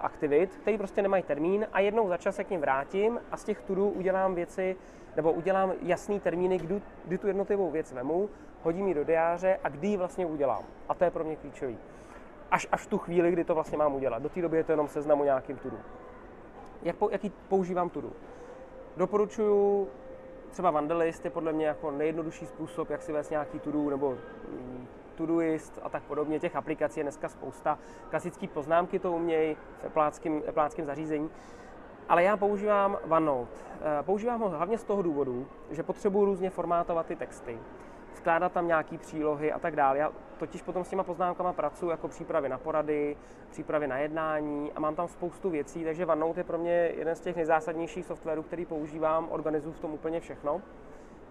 aktivit, 0.00 0.56
který 0.56 0.78
prostě 0.78 1.02
nemají 1.02 1.22
termín 1.22 1.66
a 1.72 1.80
jednou 1.80 2.08
za 2.08 2.16
čas 2.16 2.36
se 2.36 2.44
k 2.44 2.50
ním 2.50 2.60
vrátím 2.60 3.20
a 3.30 3.36
z 3.36 3.44
těch 3.44 3.60
to 3.60 3.72
udělám 3.74 4.34
věci, 4.34 4.76
nebo 5.16 5.32
udělám 5.32 5.72
jasný 5.82 6.20
termíny, 6.20 6.58
kdy, 6.58 6.82
kdy 7.04 7.18
tu 7.18 7.26
jednotlivou 7.26 7.70
věc 7.70 7.92
vemu, 7.92 8.28
hodím 8.62 8.88
ji 8.88 8.94
do 8.94 9.04
diáře 9.04 9.58
a 9.64 9.68
kdy 9.68 9.88
ji 9.88 9.96
vlastně 9.96 10.26
udělám. 10.26 10.62
A 10.88 10.94
to 10.94 11.04
je 11.04 11.10
pro 11.10 11.24
mě 11.24 11.36
klíčový. 11.36 11.78
Až, 12.50 12.68
až 12.72 12.86
tu 12.86 12.98
chvíli, 12.98 13.32
kdy 13.32 13.44
to 13.44 13.54
vlastně 13.54 13.78
mám 13.78 13.94
udělat. 13.94 14.22
Do 14.22 14.28
té 14.28 14.42
doby 14.42 14.56
je 14.56 14.64
to 14.64 14.72
jenom 14.72 14.88
seznamu 14.88 15.24
nějakým 15.24 15.56
tudu. 15.56 15.78
Jak, 16.82 16.96
jaký 17.10 17.32
používám 17.48 17.90
tudu? 17.90 18.12
Doporučuji 18.96 19.88
třeba 20.50 20.70
Wanderlist 20.70 21.24
je 21.24 21.30
podle 21.30 21.52
mě 21.52 21.66
jako 21.66 21.90
nejjednodušší 21.90 22.46
způsob, 22.46 22.90
jak 22.90 23.02
si 23.02 23.12
vést 23.12 23.30
nějaký 23.30 23.58
tudu 23.58 23.90
nebo 23.90 24.10
mm, 24.10 24.86
Todoist 25.14 25.80
a 25.82 25.88
tak 25.88 26.02
podobně. 26.02 26.40
Těch 26.40 26.56
aplikací 26.56 27.00
je 27.00 27.04
dneska 27.04 27.28
spousta. 27.28 27.78
Klasické 28.10 28.48
poznámky 28.48 28.98
to 28.98 29.12
umějí 29.12 29.56
v 29.82 29.98
epláckém 30.48 30.86
zařízení. 30.86 31.30
Ale 32.08 32.22
já 32.22 32.36
používám 32.36 32.98
OneNote. 33.10 33.50
Eh, 33.80 34.02
používám 34.02 34.40
ho 34.40 34.48
hlavně 34.48 34.78
z 34.78 34.84
toho 34.84 35.02
důvodu, 35.02 35.46
že 35.70 35.82
potřebuji 35.82 36.24
různě 36.24 36.50
formátovat 36.50 37.06
ty 37.06 37.16
texty, 37.16 37.58
vkládat 38.14 38.52
tam 38.52 38.66
nějaké 38.66 38.98
přílohy 38.98 39.52
a 39.52 39.58
tak 39.58 39.76
dále. 39.76 39.98
Já 39.98 40.12
totiž 40.38 40.62
potom 40.62 40.84
s 40.84 40.88
těma 40.88 41.02
poznámkama 41.02 41.52
pracuji 41.52 41.90
jako 41.90 42.08
přípravy 42.08 42.48
na 42.48 42.58
porady, 42.58 43.16
přípravy 43.50 43.86
na 43.86 43.98
jednání 43.98 44.72
a 44.72 44.80
mám 44.80 44.94
tam 44.94 45.08
spoustu 45.08 45.50
věcí, 45.50 45.84
takže 45.84 46.06
OneNote 46.06 46.40
je 46.40 46.44
pro 46.44 46.58
mě 46.58 46.72
jeden 46.72 47.16
z 47.16 47.20
těch 47.20 47.36
nejzásadnějších 47.36 48.06
softwarů, 48.06 48.42
který 48.42 48.64
používám, 48.64 49.28
organizuji 49.30 49.72
v 49.72 49.80
tom 49.80 49.92
úplně 49.92 50.20
všechno, 50.20 50.62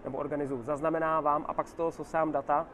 nebo 0.04 0.18
organizuji, 0.18 0.62
zaznamenávám 0.62 1.44
a 1.48 1.54
pak 1.54 1.68
z 1.68 1.74
toho 1.74 1.92
sosám 1.92 2.32
data 2.32 2.66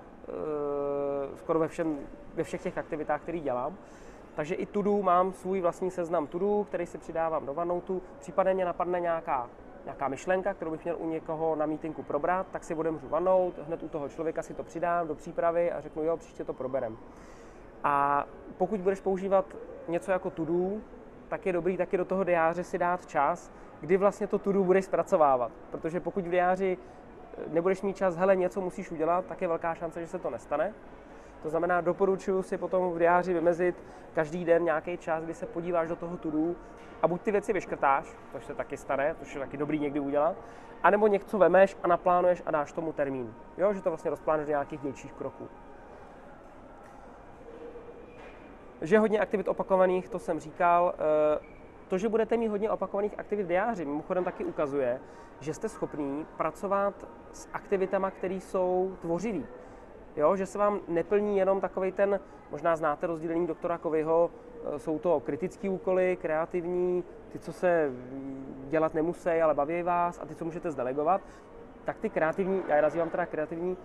e, 1.32 1.36
skoro 1.36 1.58
ve, 1.58 1.68
všem, 1.68 1.98
ve 2.34 2.42
všech 2.42 2.62
těch 2.62 2.78
aktivitách, 2.78 3.22
které 3.22 3.40
dělám. 3.40 3.76
Takže 4.34 4.54
i 4.54 4.66
tudu 4.66 5.02
mám 5.02 5.32
svůj 5.32 5.60
vlastní 5.60 5.90
seznam 5.90 6.26
tudu, 6.26 6.64
který 6.64 6.86
si 6.86 6.98
přidávám 6.98 7.46
do 7.46 7.52
OneNote. 7.52 7.92
Případně 8.20 8.64
napadne 8.64 9.00
nějaká, 9.00 9.48
nějaká 9.84 10.08
myšlenka, 10.08 10.54
kterou 10.54 10.70
bych 10.70 10.84
měl 10.84 10.96
u 10.98 11.08
někoho 11.08 11.56
na 11.56 11.66
meetingu 11.66 12.02
probrat, 12.02 12.46
tak 12.50 12.64
si 12.64 12.74
odemřu 12.74 13.06
OneNote, 13.10 13.62
hned 13.62 13.82
u 13.82 13.88
toho 13.88 14.08
člověka 14.08 14.42
si 14.42 14.54
to 14.54 14.62
přidám 14.62 15.08
do 15.08 15.14
přípravy 15.14 15.72
a 15.72 15.80
řeknu, 15.80 16.02
jo, 16.02 16.16
příště 16.16 16.44
to 16.44 16.52
proberem. 16.52 16.96
A 17.84 18.26
pokud 18.58 18.80
budeš 18.80 19.00
používat 19.00 19.44
něco 19.88 20.10
jako 20.10 20.30
tudu, 20.30 20.82
tak 21.28 21.46
je 21.46 21.52
dobrý 21.52 21.76
taky 21.76 21.96
do 21.96 22.04
toho 22.04 22.24
diáře 22.24 22.64
si 22.64 22.78
dát 22.78 23.06
čas, 23.06 23.50
kdy 23.80 23.96
vlastně 23.96 24.26
to 24.26 24.38
tudu 24.38 24.64
budeš 24.64 24.84
zpracovávat. 24.84 25.52
Protože 25.70 26.00
pokud 26.00 26.26
v 26.26 26.30
diáři 26.30 26.78
nebudeš 27.48 27.82
mít 27.82 27.96
čas, 27.96 28.16
hele, 28.16 28.36
něco 28.36 28.60
musíš 28.60 28.90
udělat, 28.90 29.24
tak 29.26 29.42
je 29.42 29.48
velká 29.48 29.74
šance, 29.74 30.00
že 30.00 30.06
se 30.06 30.18
to 30.18 30.30
nestane. 30.30 30.74
To 31.44 31.50
znamená, 31.50 31.80
doporučuji 31.80 32.42
si 32.42 32.58
potom 32.58 32.92
v 32.92 32.98
diáři 32.98 33.34
vymezit 33.34 33.84
každý 34.14 34.44
den 34.44 34.64
nějaký 34.64 34.96
čas, 34.96 35.24
kdy 35.24 35.34
se 35.34 35.46
podíváš 35.46 35.88
do 35.88 35.96
toho 35.96 36.16
tudu 36.16 36.56
a 37.02 37.08
buď 37.08 37.22
ty 37.22 37.32
věci 37.32 37.52
vyškrtáš, 37.52 38.16
což 38.32 38.44
se 38.44 38.54
taky 38.54 38.76
stane, 38.76 39.14
což 39.18 39.34
je 39.34 39.40
taky 39.40 39.56
dobrý 39.56 39.78
někdy 39.78 40.00
udělat, 40.00 40.36
anebo 40.82 41.06
něco 41.06 41.38
vemeš 41.38 41.76
a 41.82 41.88
naplánuješ 41.88 42.42
a 42.46 42.50
dáš 42.50 42.72
tomu 42.72 42.92
termín. 42.92 43.34
Jo, 43.58 43.74
že 43.74 43.82
to 43.82 43.90
vlastně 43.90 44.10
rozplánuješ 44.10 44.46
do 44.46 44.50
nějakých 44.50 44.80
dílčích 44.80 45.12
kroků. 45.12 45.48
Že 48.80 48.98
hodně 48.98 49.20
aktivit 49.20 49.48
opakovaných, 49.48 50.08
to 50.08 50.18
jsem 50.18 50.40
říkal. 50.40 50.94
Eh, 50.94 51.38
to, 51.88 51.98
že 51.98 52.08
budete 52.08 52.36
mít 52.36 52.48
hodně 52.48 52.70
opakovaných 52.70 53.18
aktivit 53.18 53.42
v 53.44 53.48
diáři, 53.48 53.84
mimochodem 53.84 54.24
taky 54.24 54.44
ukazuje, 54.44 55.00
že 55.40 55.54
jste 55.54 55.68
schopní 55.68 56.26
pracovat 56.36 56.94
s 57.32 57.48
aktivitama, 57.52 58.10
které 58.10 58.34
jsou 58.34 58.96
tvořivý. 59.00 59.46
Jo, 60.16 60.36
že 60.36 60.46
se 60.46 60.58
vám 60.58 60.80
neplní 60.88 61.38
jenom 61.38 61.60
takový 61.60 61.92
ten, 61.92 62.20
možná 62.50 62.76
znáte 62.76 63.06
rozdělení 63.06 63.46
doktora 63.46 63.78
Kovyho, 63.78 64.30
e, 64.74 64.78
jsou 64.78 64.98
to 64.98 65.20
kritické 65.20 65.70
úkoly, 65.70 66.18
kreativní, 66.20 67.04
ty, 67.32 67.38
co 67.38 67.52
se 67.52 67.90
dělat 68.68 68.94
nemusí, 68.94 69.28
ale 69.30 69.54
baví 69.54 69.82
vás 69.82 70.20
a 70.22 70.26
ty, 70.26 70.34
co 70.34 70.44
můžete 70.44 70.70
zdelegovat, 70.70 71.20
tak 71.84 71.98
ty 71.98 72.10
kreativní, 72.10 72.62
já 72.68 72.76
je 72.76 72.82
nazývám 72.82 73.10
teda 73.10 73.26
kreativní, 73.26 73.76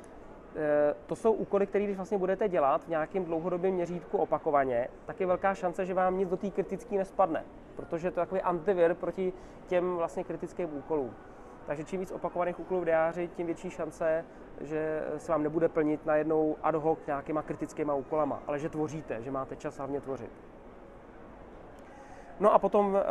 e, 0.56 0.96
to 1.06 1.16
jsou 1.16 1.32
úkoly, 1.32 1.68
které 1.68 1.86
když 1.86 1.96
vlastně 1.96 2.18
budete 2.18 2.50
dělat 2.50 2.84
v 2.84 2.88
nějakém 2.88 3.26
dlouhodobém 3.26 3.74
měřítku 3.74 4.18
opakovaně, 4.18 4.88
tak 5.06 5.20
je 5.20 5.26
velká 5.26 5.56
šance, 5.56 5.86
že 5.86 5.94
vám 5.94 6.18
nic 6.18 6.30
do 6.30 6.38
té 6.38 6.50
kritické 6.50 6.98
nespadne, 6.98 7.46
protože 7.76 8.12
to 8.12 8.20
je 8.20 8.26
takový 8.26 8.42
antivir 8.42 8.94
proti 8.94 9.34
těm 9.68 9.96
vlastně 9.96 10.24
kritickým 10.24 10.78
úkolům. 10.78 11.14
Takže 11.66 11.84
čím 11.84 12.00
víc 12.00 12.12
opakovaných 12.12 12.60
úkolů 12.60 12.82
v 12.82 12.86
diáři, 12.86 13.28
tím 13.28 13.46
větší 13.46 13.70
šance, 13.70 14.26
že 14.62 15.04
se 15.18 15.32
vám 15.32 15.44
nebude 15.44 15.70
plnit 15.70 16.06
najednou 16.06 16.56
ad 16.64 16.76
hoc 16.76 17.00
nějakýma 17.08 17.42
kritickýma 17.42 17.94
úkolama, 17.94 18.44
ale 18.48 18.60
že 18.60 18.70
tvoříte, 18.70 19.24
že 19.24 19.32
máte 19.32 19.56
čas 19.56 19.78
hlavně 19.78 20.02
tvořit. 20.02 20.32
No 22.40 22.54
a 22.54 22.60
potom 22.60 22.98
e, 22.98 23.02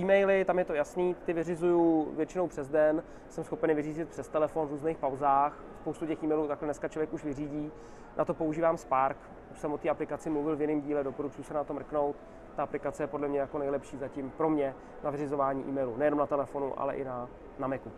e-maily, 0.00 0.44
tam 0.44 0.58
je 0.58 0.64
to 0.64 0.74
jasný, 0.74 1.16
ty 1.24 1.32
vyřizuju 1.32 2.12
většinou 2.16 2.48
přes 2.48 2.68
den, 2.68 3.02
jsem 3.28 3.44
schopen 3.44 3.74
vyřídit 3.74 4.08
přes 4.08 4.28
telefon 4.28 4.66
v 4.66 4.70
různých 4.70 4.98
pauzách, 4.98 5.64
spoustu 5.80 6.06
těch 6.06 6.22
e-mailů 6.22 6.48
takhle 6.48 6.66
dneska 6.66 6.88
člověk 6.88 7.12
už 7.12 7.24
vyřídí, 7.24 7.72
na 8.16 8.24
to 8.24 8.34
používám 8.34 8.76
Spark, 8.76 9.16
už 9.52 9.58
jsem 9.58 9.72
o 9.72 9.78
té 9.78 9.88
aplikaci 9.88 10.30
mluvil 10.30 10.56
v 10.56 10.60
jiném 10.60 10.80
díle, 10.80 11.04
doporučuji 11.04 11.42
se 11.42 11.54
na 11.54 11.64
to 11.64 11.74
mrknout, 11.74 12.16
ta 12.58 12.62
aplikace 12.62 13.02
je 13.02 13.06
podle 13.06 13.28
mě 13.28 13.40
jako 13.40 13.58
nejlepší 13.58 13.96
zatím 13.96 14.30
pro 14.30 14.50
mě 14.50 14.74
na 15.04 15.10
vyřizování 15.10 15.64
e-mailu, 15.68 15.96
nejenom 15.96 16.18
na 16.18 16.26
telefonu, 16.26 16.80
ale 16.80 16.96
i 16.96 17.04
na, 17.04 17.28
na 17.58 17.68
Macu. 17.68 17.92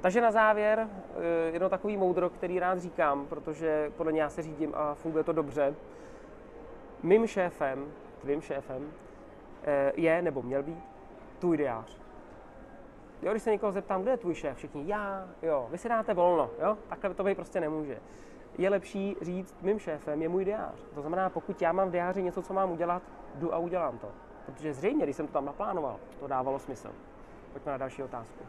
Takže 0.00 0.20
na 0.20 0.30
závěr 0.30 0.88
eh, 0.88 1.50
jedno 1.50 1.68
takový 1.68 1.96
moudro, 1.96 2.30
který 2.30 2.58
rád 2.58 2.78
říkám, 2.78 3.26
protože 3.26 3.92
podle 3.96 4.12
něj 4.12 4.20
já 4.20 4.28
se 4.28 4.42
řídím 4.42 4.72
a 4.74 4.94
funguje 4.94 5.24
to 5.24 5.32
dobře. 5.32 5.74
Mým 7.02 7.26
šéfem, 7.26 7.92
tvým 8.20 8.40
šéfem, 8.40 8.92
eh, 9.64 9.92
je 9.96 10.22
nebo 10.22 10.42
měl 10.42 10.62
být 10.62 10.78
tvůj 11.38 11.56
diář. 11.56 11.98
Jo, 13.22 13.30
když 13.30 13.42
se 13.42 13.50
někoho 13.50 13.72
zeptám, 13.72 14.02
kde 14.02 14.10
je 14.10 14.16
tvůj 14.16 14.34
šéf, 14.34 14.56
všichni, 14.56 14.82
já, 14.86 15.28
jo, 15.42 15.68
vy 15.70 15.78
si 15.78 15.88
dáte 15.88 16.14
volno, 16.14 16.50
jo, 16.62 16.78
takhle 16.88 17.14
to 17.14 17.24
být 17.24 17.34
prostě 17.34 17.60
nemůže. 17.60 17.98
Je 18.58 18.70
lepší 18.70 19.16
říct, 19.22 19.54
mým 19.62 19.78
šéfem 19.78 20.22
je 20.22 20.28
můj 20.28 20.44
diář. 20.44 20.74
To 20.94 21.00
znamená, 21.00 21.30
pokud 21.30 21.62
já 21.62 21.72
mám 21.72 21.88
v 21.88 21.92
diáři 21.92 22.22
něco, 22.22 22.42
co 22.42 22.52
mám 22.54 22.70
udělat, 22.70 23.02
jdu 23.34 23.54
a 23.54 23.58
udělám 23.58 23.98
to. 23.98 24.08
Protože 24.46 24.74
zřejmě, 24.74 25.04
když 25.04 25.16
jsem 25.16 25.26
to 25.26 25.32
tam 25.32 25.44
naplánoval, 25.44 25.96
to 26.20 26.26
dávalo 26.26 26.58
smysl. 26.58 26.88
Pojďme 27.52 27.72
na 27.72 27.78
další 27.78 28.02
otázku. 28.02 28.44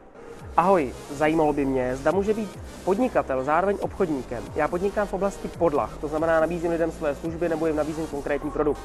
Ahoj, 0.58 0.94
zajímalo 1.10 1.54
by 1.54 1.66
mě, 1.66 1.96
zda 1.96 2.12
může 2.12 2.34
být 2.34 2.60
podnikatel 2.86 3.44
zároveň 3.44 3.78
obchodníkem. 3.82 4.44
Já 4.56 4.68
podnikám 4.68 5.08
v 5.08 5.14
oblasti 5.14 5.48
podlah, 5.48 5.98
to 5.98 6.08
znamená 6.08 6.40
nabízím 6.40 6.72
lidem 6.72 6.92
své 6.92 7.16
služby 7.16 7.50
nebo 7.50 7.68
jim 7.68 7.76
nabízím 7.76 8.08
konkrétní 8.08 8.52
produkt. 8.52 8.82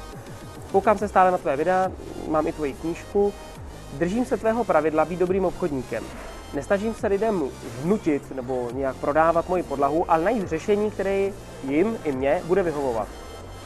Koukám 0.71 0.97
se 0.97 1.07
stále 1.07 1.31
na 1.31 1.37
tvé 1.37 1.57
videa, 1.57 1.91
mám 2.27 2.47
i 2.47 2.53
tvoji 2.53 2.73
knížku. 2.73 3.33
Držím 3.93 4.25
se 4.25 4.37
tvého 4.37 4.63
pravidla 4.63 5.05
být 5.05 5.19
dobrým 5.19 5.45
obchodníkem. 5.45 6.03
Nesnažím 6.53 6.93
se 6.93 7.07
lidem 7.07 7.43
vnutit 7.81 8.35
nebo 8.35 8.69
nějak 8.73 8.95
prodávat 8.95 9.49
moji 9.49 9.63
podlahu, 9.63 10.11
ale 10.11 10.23
najít 10.23 10.47
řešení, 10.47 10.91
které 10.91 11.31
jim 11.63 11.97
i 12.03 12.11
mně 12.11 12.41
bude 12.45 12.63
vyhovovat. 12.63 13.07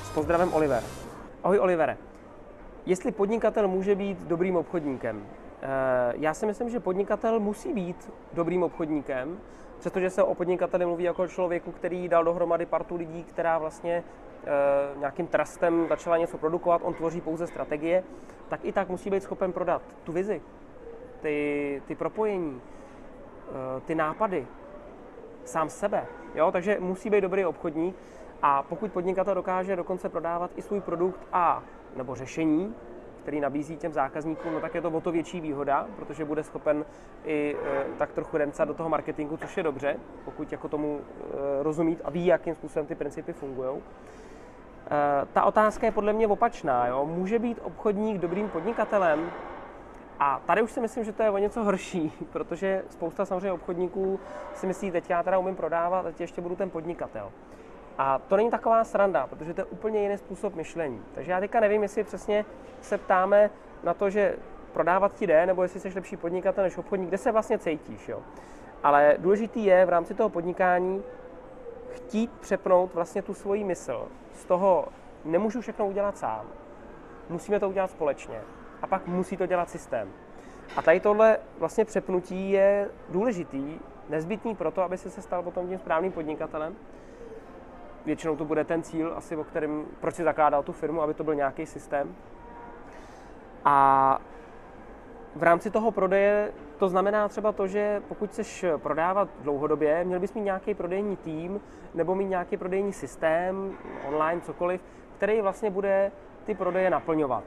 S 0.04 0.10
pozdravem 0.10 0.54
Oliver. 0.54 0.84
Ahoj 1.44 1.60
Olivere. 1.60 1.98
Jestli 2.86 3.12
podnikatel 3.12 3.68
může 3.68 3.96
být 3.96 4.18
dobrým 4.18 4.56
obchodníkem, 4.56 5.26
Eh, 5.62 6.14
já 6.18 6.34
si 6.34 6.46
myslím, 6.46 6.70
že 6.70 6.80
podnikatel 6.80 7.40
musí 7.40 7.74
být 7.74 8.12
dobrým 8.34 8.64
obchodníkem, 8.64 9.38
přestože 9.80 10.10
se 10.10 10.24
o 10.24 10.36
podnikateli 10.36 10.86
mluví 10.86 11.04
jako 11.04 11.28
člověku, 11.28 11.72
který 11.72 12.10
dal 12.10 12.24
dohromady 12.24 12.66
partu 12.66 12.96
lidí, 12.96 13.24
která 13.24 13.58
vlastně 13.58 14.04
e, 14.46 15.00
nějakým 15.00 15.28
trustem 15.28 15.86
začala 15.90 16.18
něco 16.18 16.38
produkovat, 16.38 16.82
on 16.84 16.94
tvoří 16.94 17.22
pouze 17.22 17.48
strategie, 17.48 18.04
tak 18.50 18.60
i 18.66 18.72
tak 18.72 18.90
musí 18.90 19.10
být 19.10 19.24
schopen 19.24 19.54
prodat 19.54 19.82
tu 20.04 20.12
vizi, 20.12 20.42
ty, 21.22 21.82
ty 21.88 21.96
propojení, 21.96 22.62
e, 23.78 23.82
ty 23.82 23.96
nápady, 23.96 24.48
sám 25.46 25.70
sebe. 25.70 26.06
Jo? 26.36 26.52
Takže 26.52 26.78
musí 26.80 27.10
být 27.10 27.22
dobrý 27.22 27.46
obchodník 27.46 27.96
a 28.42 28.64
pokud 28.64 28.92
podnikatel 28.92 29.36
dokáže 29.36 29.76
dokonce 29.76 30.10
prodávat 30.10 30.52
i 30.56 30.62
svůj 30.62 30.82
produkt 30.82 31.20
a 31.34 31.64
nebo 31.96 32.16
řešení, 32.16 32.76
který 33.22 33.40
nabízí 33.40 33.78
těm 33.78 33.94
zákazníkům, 33.94 34.54
no 34.54 34.60
tak 34.60 34.76
je 34.76 34.82
to 34.82 34.90
o 34.90 35.02
to 35.02 35.12
větší 35.12 35.42
výhoda, 35.42 35.88
protože 35.96 36.26
bude 36.26 36.44
schopen 36.44 36.86
i 37.26 37.56
e, 37.66 37.84
tak 37.98 38.12
trochu 38.12 38.38
remcat 38.38 38.68
do 38.68 38.74
toho 38.74 38.90
marketingu, 38.90 39.38
což 39.38 39.58
je 39.58 39.64
dobře, 39.64 39.96
pokud 40.26 40.52
jako 40.52 40.68
tomu 40.68 41.00
e, 41.00 41.64
rozumít 41.64 42.02
a 42.04 42.10
ví, 42.10 42.26
jakým 42.26 42.56
způsobem 42.56 42.86
ty 42.86 42.96
principy 42.96 43.34
fungují. 43.34 43.70
E, 43.78 43.82
ta 45.34 45.44
otázka 45.44 45.86
je 45.86 45.92
podle 45.92 46.14
mě 46.14 46.28
opačná. 46.28 46.88
Jo? 46.88 47.06
Může 47.06 47.40
být 47.40 47.60
obchodník 47.64 48.18
dobrým 48.18 48.50
podnikatelem? 48.50 49.32
A 50.24 50.42
tady 50.46 50.62
už 50.62 50.72
si 50.72 50.82
myslím, 50.82 51.04
že 51.04 51.12
to 51.12 51.24
je 51.24 51.30
o 51.30 51.38
něco 51.38 51.64
horší, 51.64 52.14
protože 52.32 52.84
spousta 52.90 53.26
samozřejmě 53.26 53.52
obchodníků 53.52 54.20
si 54.54 54.68
myslí, 54.68 54.92
teď 54.92 55.10
já 55.10 55.24
teda 55.24 55.40
umím 55.40 55.56
prodávat, 55.56 56.04
teď 56.04 56.22
ještě 56.22 56.42
budu 56.42 56.56
ten 56.56 56.70
podnikatel. 56.70 57.32
A 57.98 58.20
to 58.20 58.38
není 58.38 58.50
taková 58.50 58.84
sranda, 58.84 59.28
protože 59.28 59.54
to 59.54 59.62
je 59.62 59.66
úplně 59.66 60.04
jiný 60.04 60.18
způsob 60.18 60.56
myšlení. 60.56 61.02
Takže 61.16 61.32
já 61.32 61.40
teďka 61.40 61.60
nevím, 61.60 61.84
jestli 61.84 62.04
přesně 62.04 62.46
se 62.82 62.98
ptáme 62.98 63.50
na 63.84 63.94
to, 63.94 64.10
že 64.10 64.36
prodávat 64.74 65.14
ti 65.14 65.28
jde, 65.28 65.46
nebo 65.46 65.64
jestli 65.64 65.80
jsi 65.80 65.92
lepší 65.96 66.18
podnikatel 66.18 66.64
než 66.64 66.78
obchodník, 66.78 67.10
kde 67.10 67.18
se 67.18 67.32
vlastně 67.32 67.60
cítíš. 67.60 68.10
Jo? 68.10 68.20
Ale 68.84 69.16
důležitý 69.18 69.66
je 69.66 69.86
v 69.86 69.90
rámci 69.90 70.14
toho 70.14 70.30
podnikání 70.30 71.04
chtít 71.90 72.32
přepnout 72.32 72.94
vlastně 72.94 73.22
tu 73.22 73.34
svoji 73.34 73.64
mysl 73.64 74.08
z 74.34 74.46
toho, 74.46 74.88
nemůžu 75.26 75.62
všechno 75.62 75.88
udělat 75.88 76.18
sám, 76.18 76.46
musíme 77.30 77.60
to 77.60 77.70
udělat 77.70 77.92
společně 77.92 78.42
a 78.82 78.88
pak 78.88 79.08
musí 79.08 79.38
to 79.38 79.46
dělat 79.46 79.70
systém. 79.70 80.10
A 80.76 80.82
tady 80.82 81.00
tohle 81.00 81.38
vlastně 81.60 81.86
přepnutí 81.86 82.52
je 82.52 82.90
důležitý, 83.10 83.80
nezbytný 84.10 84.56
pro 84.56 84.72
to, 84.72 84.82
aby 84.82 84.98
se 84.98 85.22
stal 85.22 85.44
potom 85.44 85.68
tím 85.68 85.80
správným 85.80 86.12
podnikatelem, 86.12 86.76
většinou 88.06 88.36
to 88.36 88.46
bude 88.46 88.64
ten 88.64 88.84
cíl, 88.84 89.14
asi 89.16 89.36
o 89.36 89.44
kterém, 89.44 89.86
proč 90.00 90.16
si 90.16 90.24
zakládal 90.24 90.64
tu 90.64 90.72
firmu, 90.72 91.02
aby 91.02 91.14
to 91.14 91.24
byl 91.24 91.36
nějaký 91.36 91.66
systém. 91.66 92.16
A 93.66 94.20
v 95.36 95.44
rámci 95.44 95.72
toho 95.72 95.92
prodeje 95.92 96.52
to 96.78 96.90
znamená 96.90 97.28
třeba 97.28 97.52
to, 97.52 97.68
že 97.68 98.02
pokud 98.08 98.30
chceš 98.30 98.66
prodávat 98.78 99.30
dlouhodobě, 99.42 100.04
měl 100.04 100.20
bys 100.20 100.34
mít 100.34 100.42
nějaký 100.42 100.74
prodejní 100.74 101.18
tým 101.18 101.62
nebo 101.94 102.16
mít 102.16 102.26
nějaký 102.26 102.58
prodejní 102.58 102.94
systém, 102.94 103.78
online, 104.08 104.42
cokoliv, 104.42 104.82
který 105.18 105.42
vlastně 105.42 105.70
bude 105.70 106.12
ty 106.46 106.56
prodeje 106.56 106.90
naplňovat. 106.90 107.44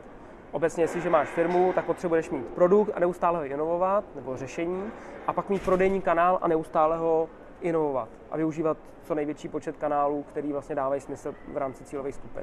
Obecně, 0.54 0.84
jestliže 0.84 1.10
máš 1.10 1.28
firmu, 1.28 1.72
tak 1.72 1.84
potřebuješ 1.84 2.30
mít 2.30 2.46
produkt 2.46 2.90
a 2.94 3.00
neustále 3.00 3.38
ho 3.38 3.44
inovovat, 3.44 4.04
nebo 4.14 4.36
řešení, 4.36 4.82
a 5.26 5.32
pak 5.32 5.48
mít 5.48 5.62
prodejní 5.62 6.00
kanál 6.00 6.38
a 6.42 6.48
neustále 6.48 6.98
ho 6.98 7.28
inovovat 7.60 8.08
a 8.30 8.36
využívat 8.36 8.76
co 9.02 9.14
největší 9.14 9.48
počet 9.48 9.76
kanálů, 9.76 10.22
který 10.22 10.52
vlastně 10.52 10.74
dávají 10.74 11.00
smysl 11.00 11.34
v 11.52 11.56
rámci 11.56 11.84
cílových 11.84 12.14
skupin. 12.14 12.42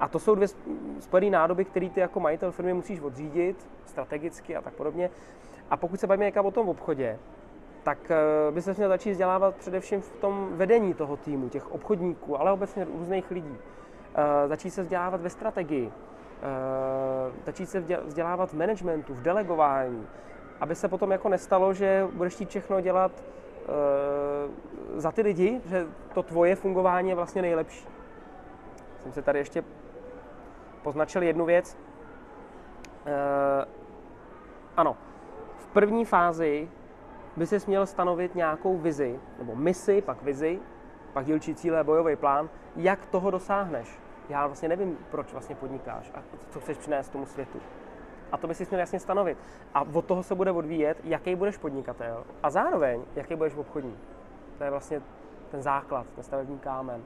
A 0.00 0.08
to 0.08 0.18
jsou 0.18 0.34
dvě 0.34 0.48
spojené 1.00 1.30
nádoby, 1.30 1.64
které 1.64 1.88
ty 1.90 2.00
jako 2.00 2.20
majitel 2.20 2.52
firmy 2.52 2.74
musíš 2.74 3.00
odřídit 3.00 3.68
strategicky 3.86 4.56
a 4.56 4.62
tak 4.62 4.74
podobně. 4.74 5.10
A 5.70 5.76
pokud 5.76 6.00
se 6.00 6.06
bavíme 6.06 6.24
někam 6.24 6.46
o 6.46 6.50
tom 6.50 6.68
obchodě, 6.68 7.18
tak 7.82 8.10
eh, 8.10 8.52
by 8.52 8.62
se 8.62 8.74
měl 8.74 8.88
začít 8.88 9.10
vzdělávat 9.10 9.56
především 9.56 10.00
v 10.00 10.10
tom 10.10 10.48
vedení 10.52 10.94
toho 10.94 11.16
týmu, 11.16 11.48
těch 11.48 11.72
obchodníků, 11.72 12.40
ale 12.40 12.52
obecně 12.52 12.84
různých 12.84 13.30
lidí. 13.30 13.56
Eh, 14.14 14.48
začít 14.48 14.70
se 14.70 14.82
vzdělávat 14.82 15.20
ve 15.20 15.30
strategii, 15.30 15.92
začít 17.46 17.66
se 17.66 17.80
vzdělávat 17.80 18.50
v 18.50 18.54
managementu, 18.54 19.14
v 19.14 19.22
delegování, 19.22 20.06
aby 20.60 20.74
se 20.74 20.88
potom 20.88 21.10
jako 21.10 21.28
nestalo, 21.28 21.74
že 21.74 22.08
budeš 22.12 22.34
chtít 22.34 22.48
všechno 22.48 22.80
dělat 22.80 23.12
za 24.94 25.12
ty 25.12 25.22
lidi, 25.22 25.60
že 25.66 25.86
to 26.14 26.22
tvoje 26.22 26.54
fungování 26.56 27.08
je 27.08 27.14
vlastně 27.14 27.42
nejlepší. 27.42 27.88
Jsem 29.02 29.12
se 29.12 29.22
tady 29.22 29.38
ještě 29.38 29.64
poznačil 30.82 31.22
jednu 31.22 31.44
věc. 31.44 31.78
Ano, 34.76 34.96
v 35.56 35.66
první 35.66 36.04
fázi 36.04 36.68
by 37.36 37.46
si 37.46 37.58
měl 37.66 37.86
stanovit 37.86 38.34
nějakou 38.34 38.78
vizi, 38.78 39.20
nebo 39.38 39.54
misi, 39.54 40.02
pak 40.02 40.22
vizi, 40.22 40.60
pak 41.12 41.26
dílčí 41.26 41.54
cíle, 41.54 41.84
bojový 41.84 42.16
plán, 42.16 42.48
jak 42.76 43.06
toho 43.06 43.30
dosáhneš. 43.30 44.00
Já 44.28 44.46
vlastně 44.46 44.68
nevím, 44.68 44.98
proč 45.10 45.32
vlastně 45.32 45.54
podnikáš 45.54 46.10
a 46.14 46.22
co 46.50 46.60
chceš 46.60 46.76
přinést 46.76 47.08
tomu 47.08 47.26
světu. 47.26 47.60
A 48.32 48.36
to 48.36 48.46
by 48.46 48.54
si 48.54 48.66
měl 48.70 48.80
jasně 48.80 49.00
stanovit. 49.00 49.38
A 49.74 49.82
od 49.82 50.04
toho 50.04 50.22
se 50.22 50.34
bude 50.34 50.52
odvíjet, 50.52 50.98
jaký 51.04 51.34
budeš 51.34 51.56
podnikatel 51.56 52.24
a 52.42 52.50
zároveň, 52.50 53.02
jaký 53.16 53.36
budeš 53.36 53.54
obchodník. 53.54 53.98
To 54.58 54.64
je 54.64 54.70
vlastně 54.70 55.02
ten 55.50 55.62
základ, 55.62 56.06
ten 56.14 56.24
stavební 56.24 56.58
kámen. 56.58 57.02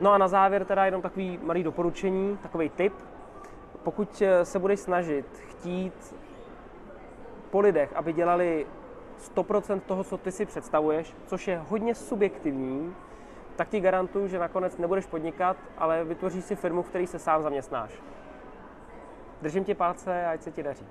No 0.00 0.12
a 0.12 0.18
na 0.18 0.28
závěr 0.28 0.64
teda 0.64 0.84
jenom 0.84 1.02
takový 1.02 1.38
malý 1.42 1.62
doporučení, 1.62 2.38
takový 2.42 2.68
tip. 2.68 2.92
Pokud 3.82 4.22
se 4.42 4.58
budeš 4.58 4.80
snažit 4.80 5.26
chtít 5.48 6.16
po 7.50 7.60
lidech, 7.60 7.92
aby 7.96 8.12
dělali 8.12 8.66
100% 9.36 9.80
toho, 9.80 10.04
co 10.04 10.18
ty 10.18 10.32
si 10.32 10.46
představuješ, 10.46 11.14
což 11.26 11.48
je 11.48 11.62
hodně 11.68 11.94
subjektivní, 11.94 12.94
tak 13.56 13.68
ti 13.68 13.80
garantuju, 13.80 14.28
že 14.28 14.38
nakonec 14.38 14.78
nebudeš 14.78 15.06
podnikat, 15.06 15.56
ale 15.78 16.04
vytvoříš 16.04 16.44
si 16.44 16.56
firmu, 16.56 16.82
v 16.82 16.88
které 16.88 17.06
se 17.06 17.18
sám 17.18 17.42
zaměstnáš. 17.42 17.90
Držím 19.42 19.64
ti 19.64 19.74
palce 19.74 20.26
a 20.26 20.30
ať 20.30 20.42
se 20.42 20.50
ti 20.50 20.62
daří. 20.62 20.86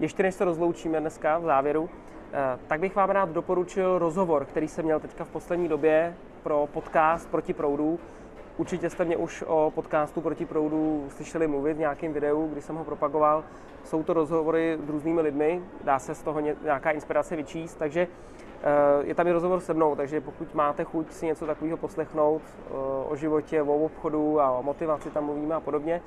Ještě 0.00 0.22
než 0.22 0.34
se 0.34 0.44
rozloučíme 0.44 1.00
dneska 1.00 1.38
v 1.38 1.44
závěru, 1.44 1.90
eh, 2.32 2.58
tak 2.66 2.80
bych 2.80 2.96
vám 2.96 3.10
rád 3.10 3.28
doporučil 3.28 3.98
rozhovor, 3.98 4.44
který 4.44 4.68
jsem 4.68 4.84
měl 4.84 5.00
teďka 5.00 5.24
v 5.24 5.30
poslední 5.30 5.68
době 5.68 6.14
pro 6.42 6.68
podcast 6.72 7.30
Proti 7.30 7.54
proudu. 7.54 7.98
Určitě 8.56 8.90
jste 8.90 9.04
mě 9.04 9.16
už 9.16 9.44
o 9.46 9.72
podcastu 9.74 10.20
Proti 10.20 10.46
proudu 10.46 11.06
slyšeli 11.08 11.46
mluvit 11.46 11.74
v 11.74 11.78
nějakém 11.78 12.12
videu, 12.12 12.48
kdy 12.52 12.62
jsem 12.62 12.76
ho 12.76 12.84
propagoval. 12.84 13.44
Jsou 13.84 14.02
to 14.02 14.12
rozhovory 14.12 14.78
s 14.86 14.88
různými 14.88 15.20
lidmi, 15.20 15.62
dá 15.84 15.98
se 15.98 16.14
z 16.14 16.22
toho 16.22 16.40
nějaká 16.40 16.90
inspirace 16.90 17.36
vyčíst, 17.36 17.78
takže 17.78 18.08
je 19.00 19.14
tam 19.14 19.26
i 19.26 19.32
rozhovor 19.32 19.60
se 19.60 19.74
mnou, 19.74 19.96
takže 19.96 20.20
pokud 20.20 20.54
máte 20.54 20.84
chuť 20.84 21.12
si 21.12 21.26
něco 21.26 21.46
takového 21.46 21.76
poslechnout 21.76 22.42
eh, 22.44 22.72
o 23.08 23.16
životě, 23.16 23.62
o 23.62 23.74
obchodu 23.74 24.40
a 24.40 24.50
o 24.50 24.62
motivaci 24.62 25.10
tam 25.10 25.24
mluvíme 25.24 25.54
a 25.54 25.60
podobně, 25.60 26.00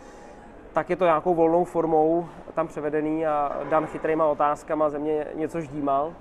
tak 0.74 0.90
je 0.90 0.96
to 0.96 1.06
nějakou 1.06 1.36
volnou 1.36 1.64
formou 1.64 2.26
tam 2.54 2.68
převedený 2.68 3.28
a 3.28 3.62
dan 3.70 3.86
chytrýma 3.86 4.26
otázkama 4.26 4.90
ze 4.90 5.00
mě 5.00 5.28
něco 5.36 5.62
ždímal. 5.62 6.14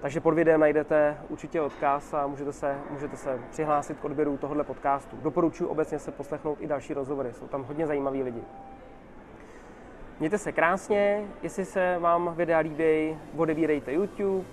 Takže 0.00 0.20
pod 0.20 0.34
videem 0.34 0.60
najdete 0.60 1.18
určitě 1.28 1.60
odkaz 1.60 2.14
a 2.14 2.26
můžete 2.26 2.52
se, 2.52 2.76
můžete 2.90 3.16
se 3.16 3.38
přihlásit 3.50 3.98
k 3.98 4.04
odběru 4.04 4.36
tohoto 4.36 4.64
podcastu. 4.64 5.16
Doporučuji 5.22 5.66
obecně 5.66 5.98
se 5.98 6.10
poslechnout 6.10 6.58
i 6.60 6.66
další 6.66 6.94
rozhovory, 6.94 7.32
jsou 7.32 7.46
tam 7.46 7.64
hodně 7.64 7.86
zajímaví 7.86 8.22
lidi. 8.22 8.42
Mějte 10.20 10.38
se 10.38 10.52
krásně, 10.52 11.24
jestli 11.42 11.64
se 11.64 11.96
vám 11.98 12.34
videa 12.36 12.58
líbí, 12.58 13.18
odebírejte 13.36 13.92
YouTube, 13.92 14.44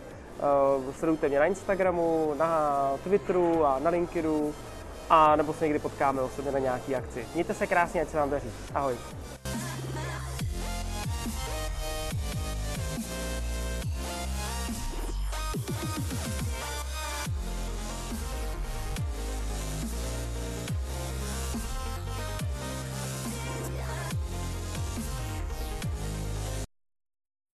sledujte 0.99 1.29
mě 1.29 1.39
na 1.39 1.45
Instagramu, 1.45 2.33
na 2.37 2.91
Twitteru 3.03 3.65
a 3.65 3.79
na 3.79 3.89
LinkedInu 3.89 4.53
a 5.09 5.35
nebo 5.35 5.53
se 5.53 5.65
někdy 5.65 5.79
potkáme 5.79 6.21
osobně 6.21 6.51
na 6.51 6.59
nějaký 6.59 6.95
akci. 6.95 7.25
Mějte 7.33 7.53
se 7.53 7.67
krásně, 7.67 8.01
ať 8.01 8.09
se 8.09 8.17
vám 8.17 8.29
daří. 8.29 8.49
Ahoj. 8.73 8.95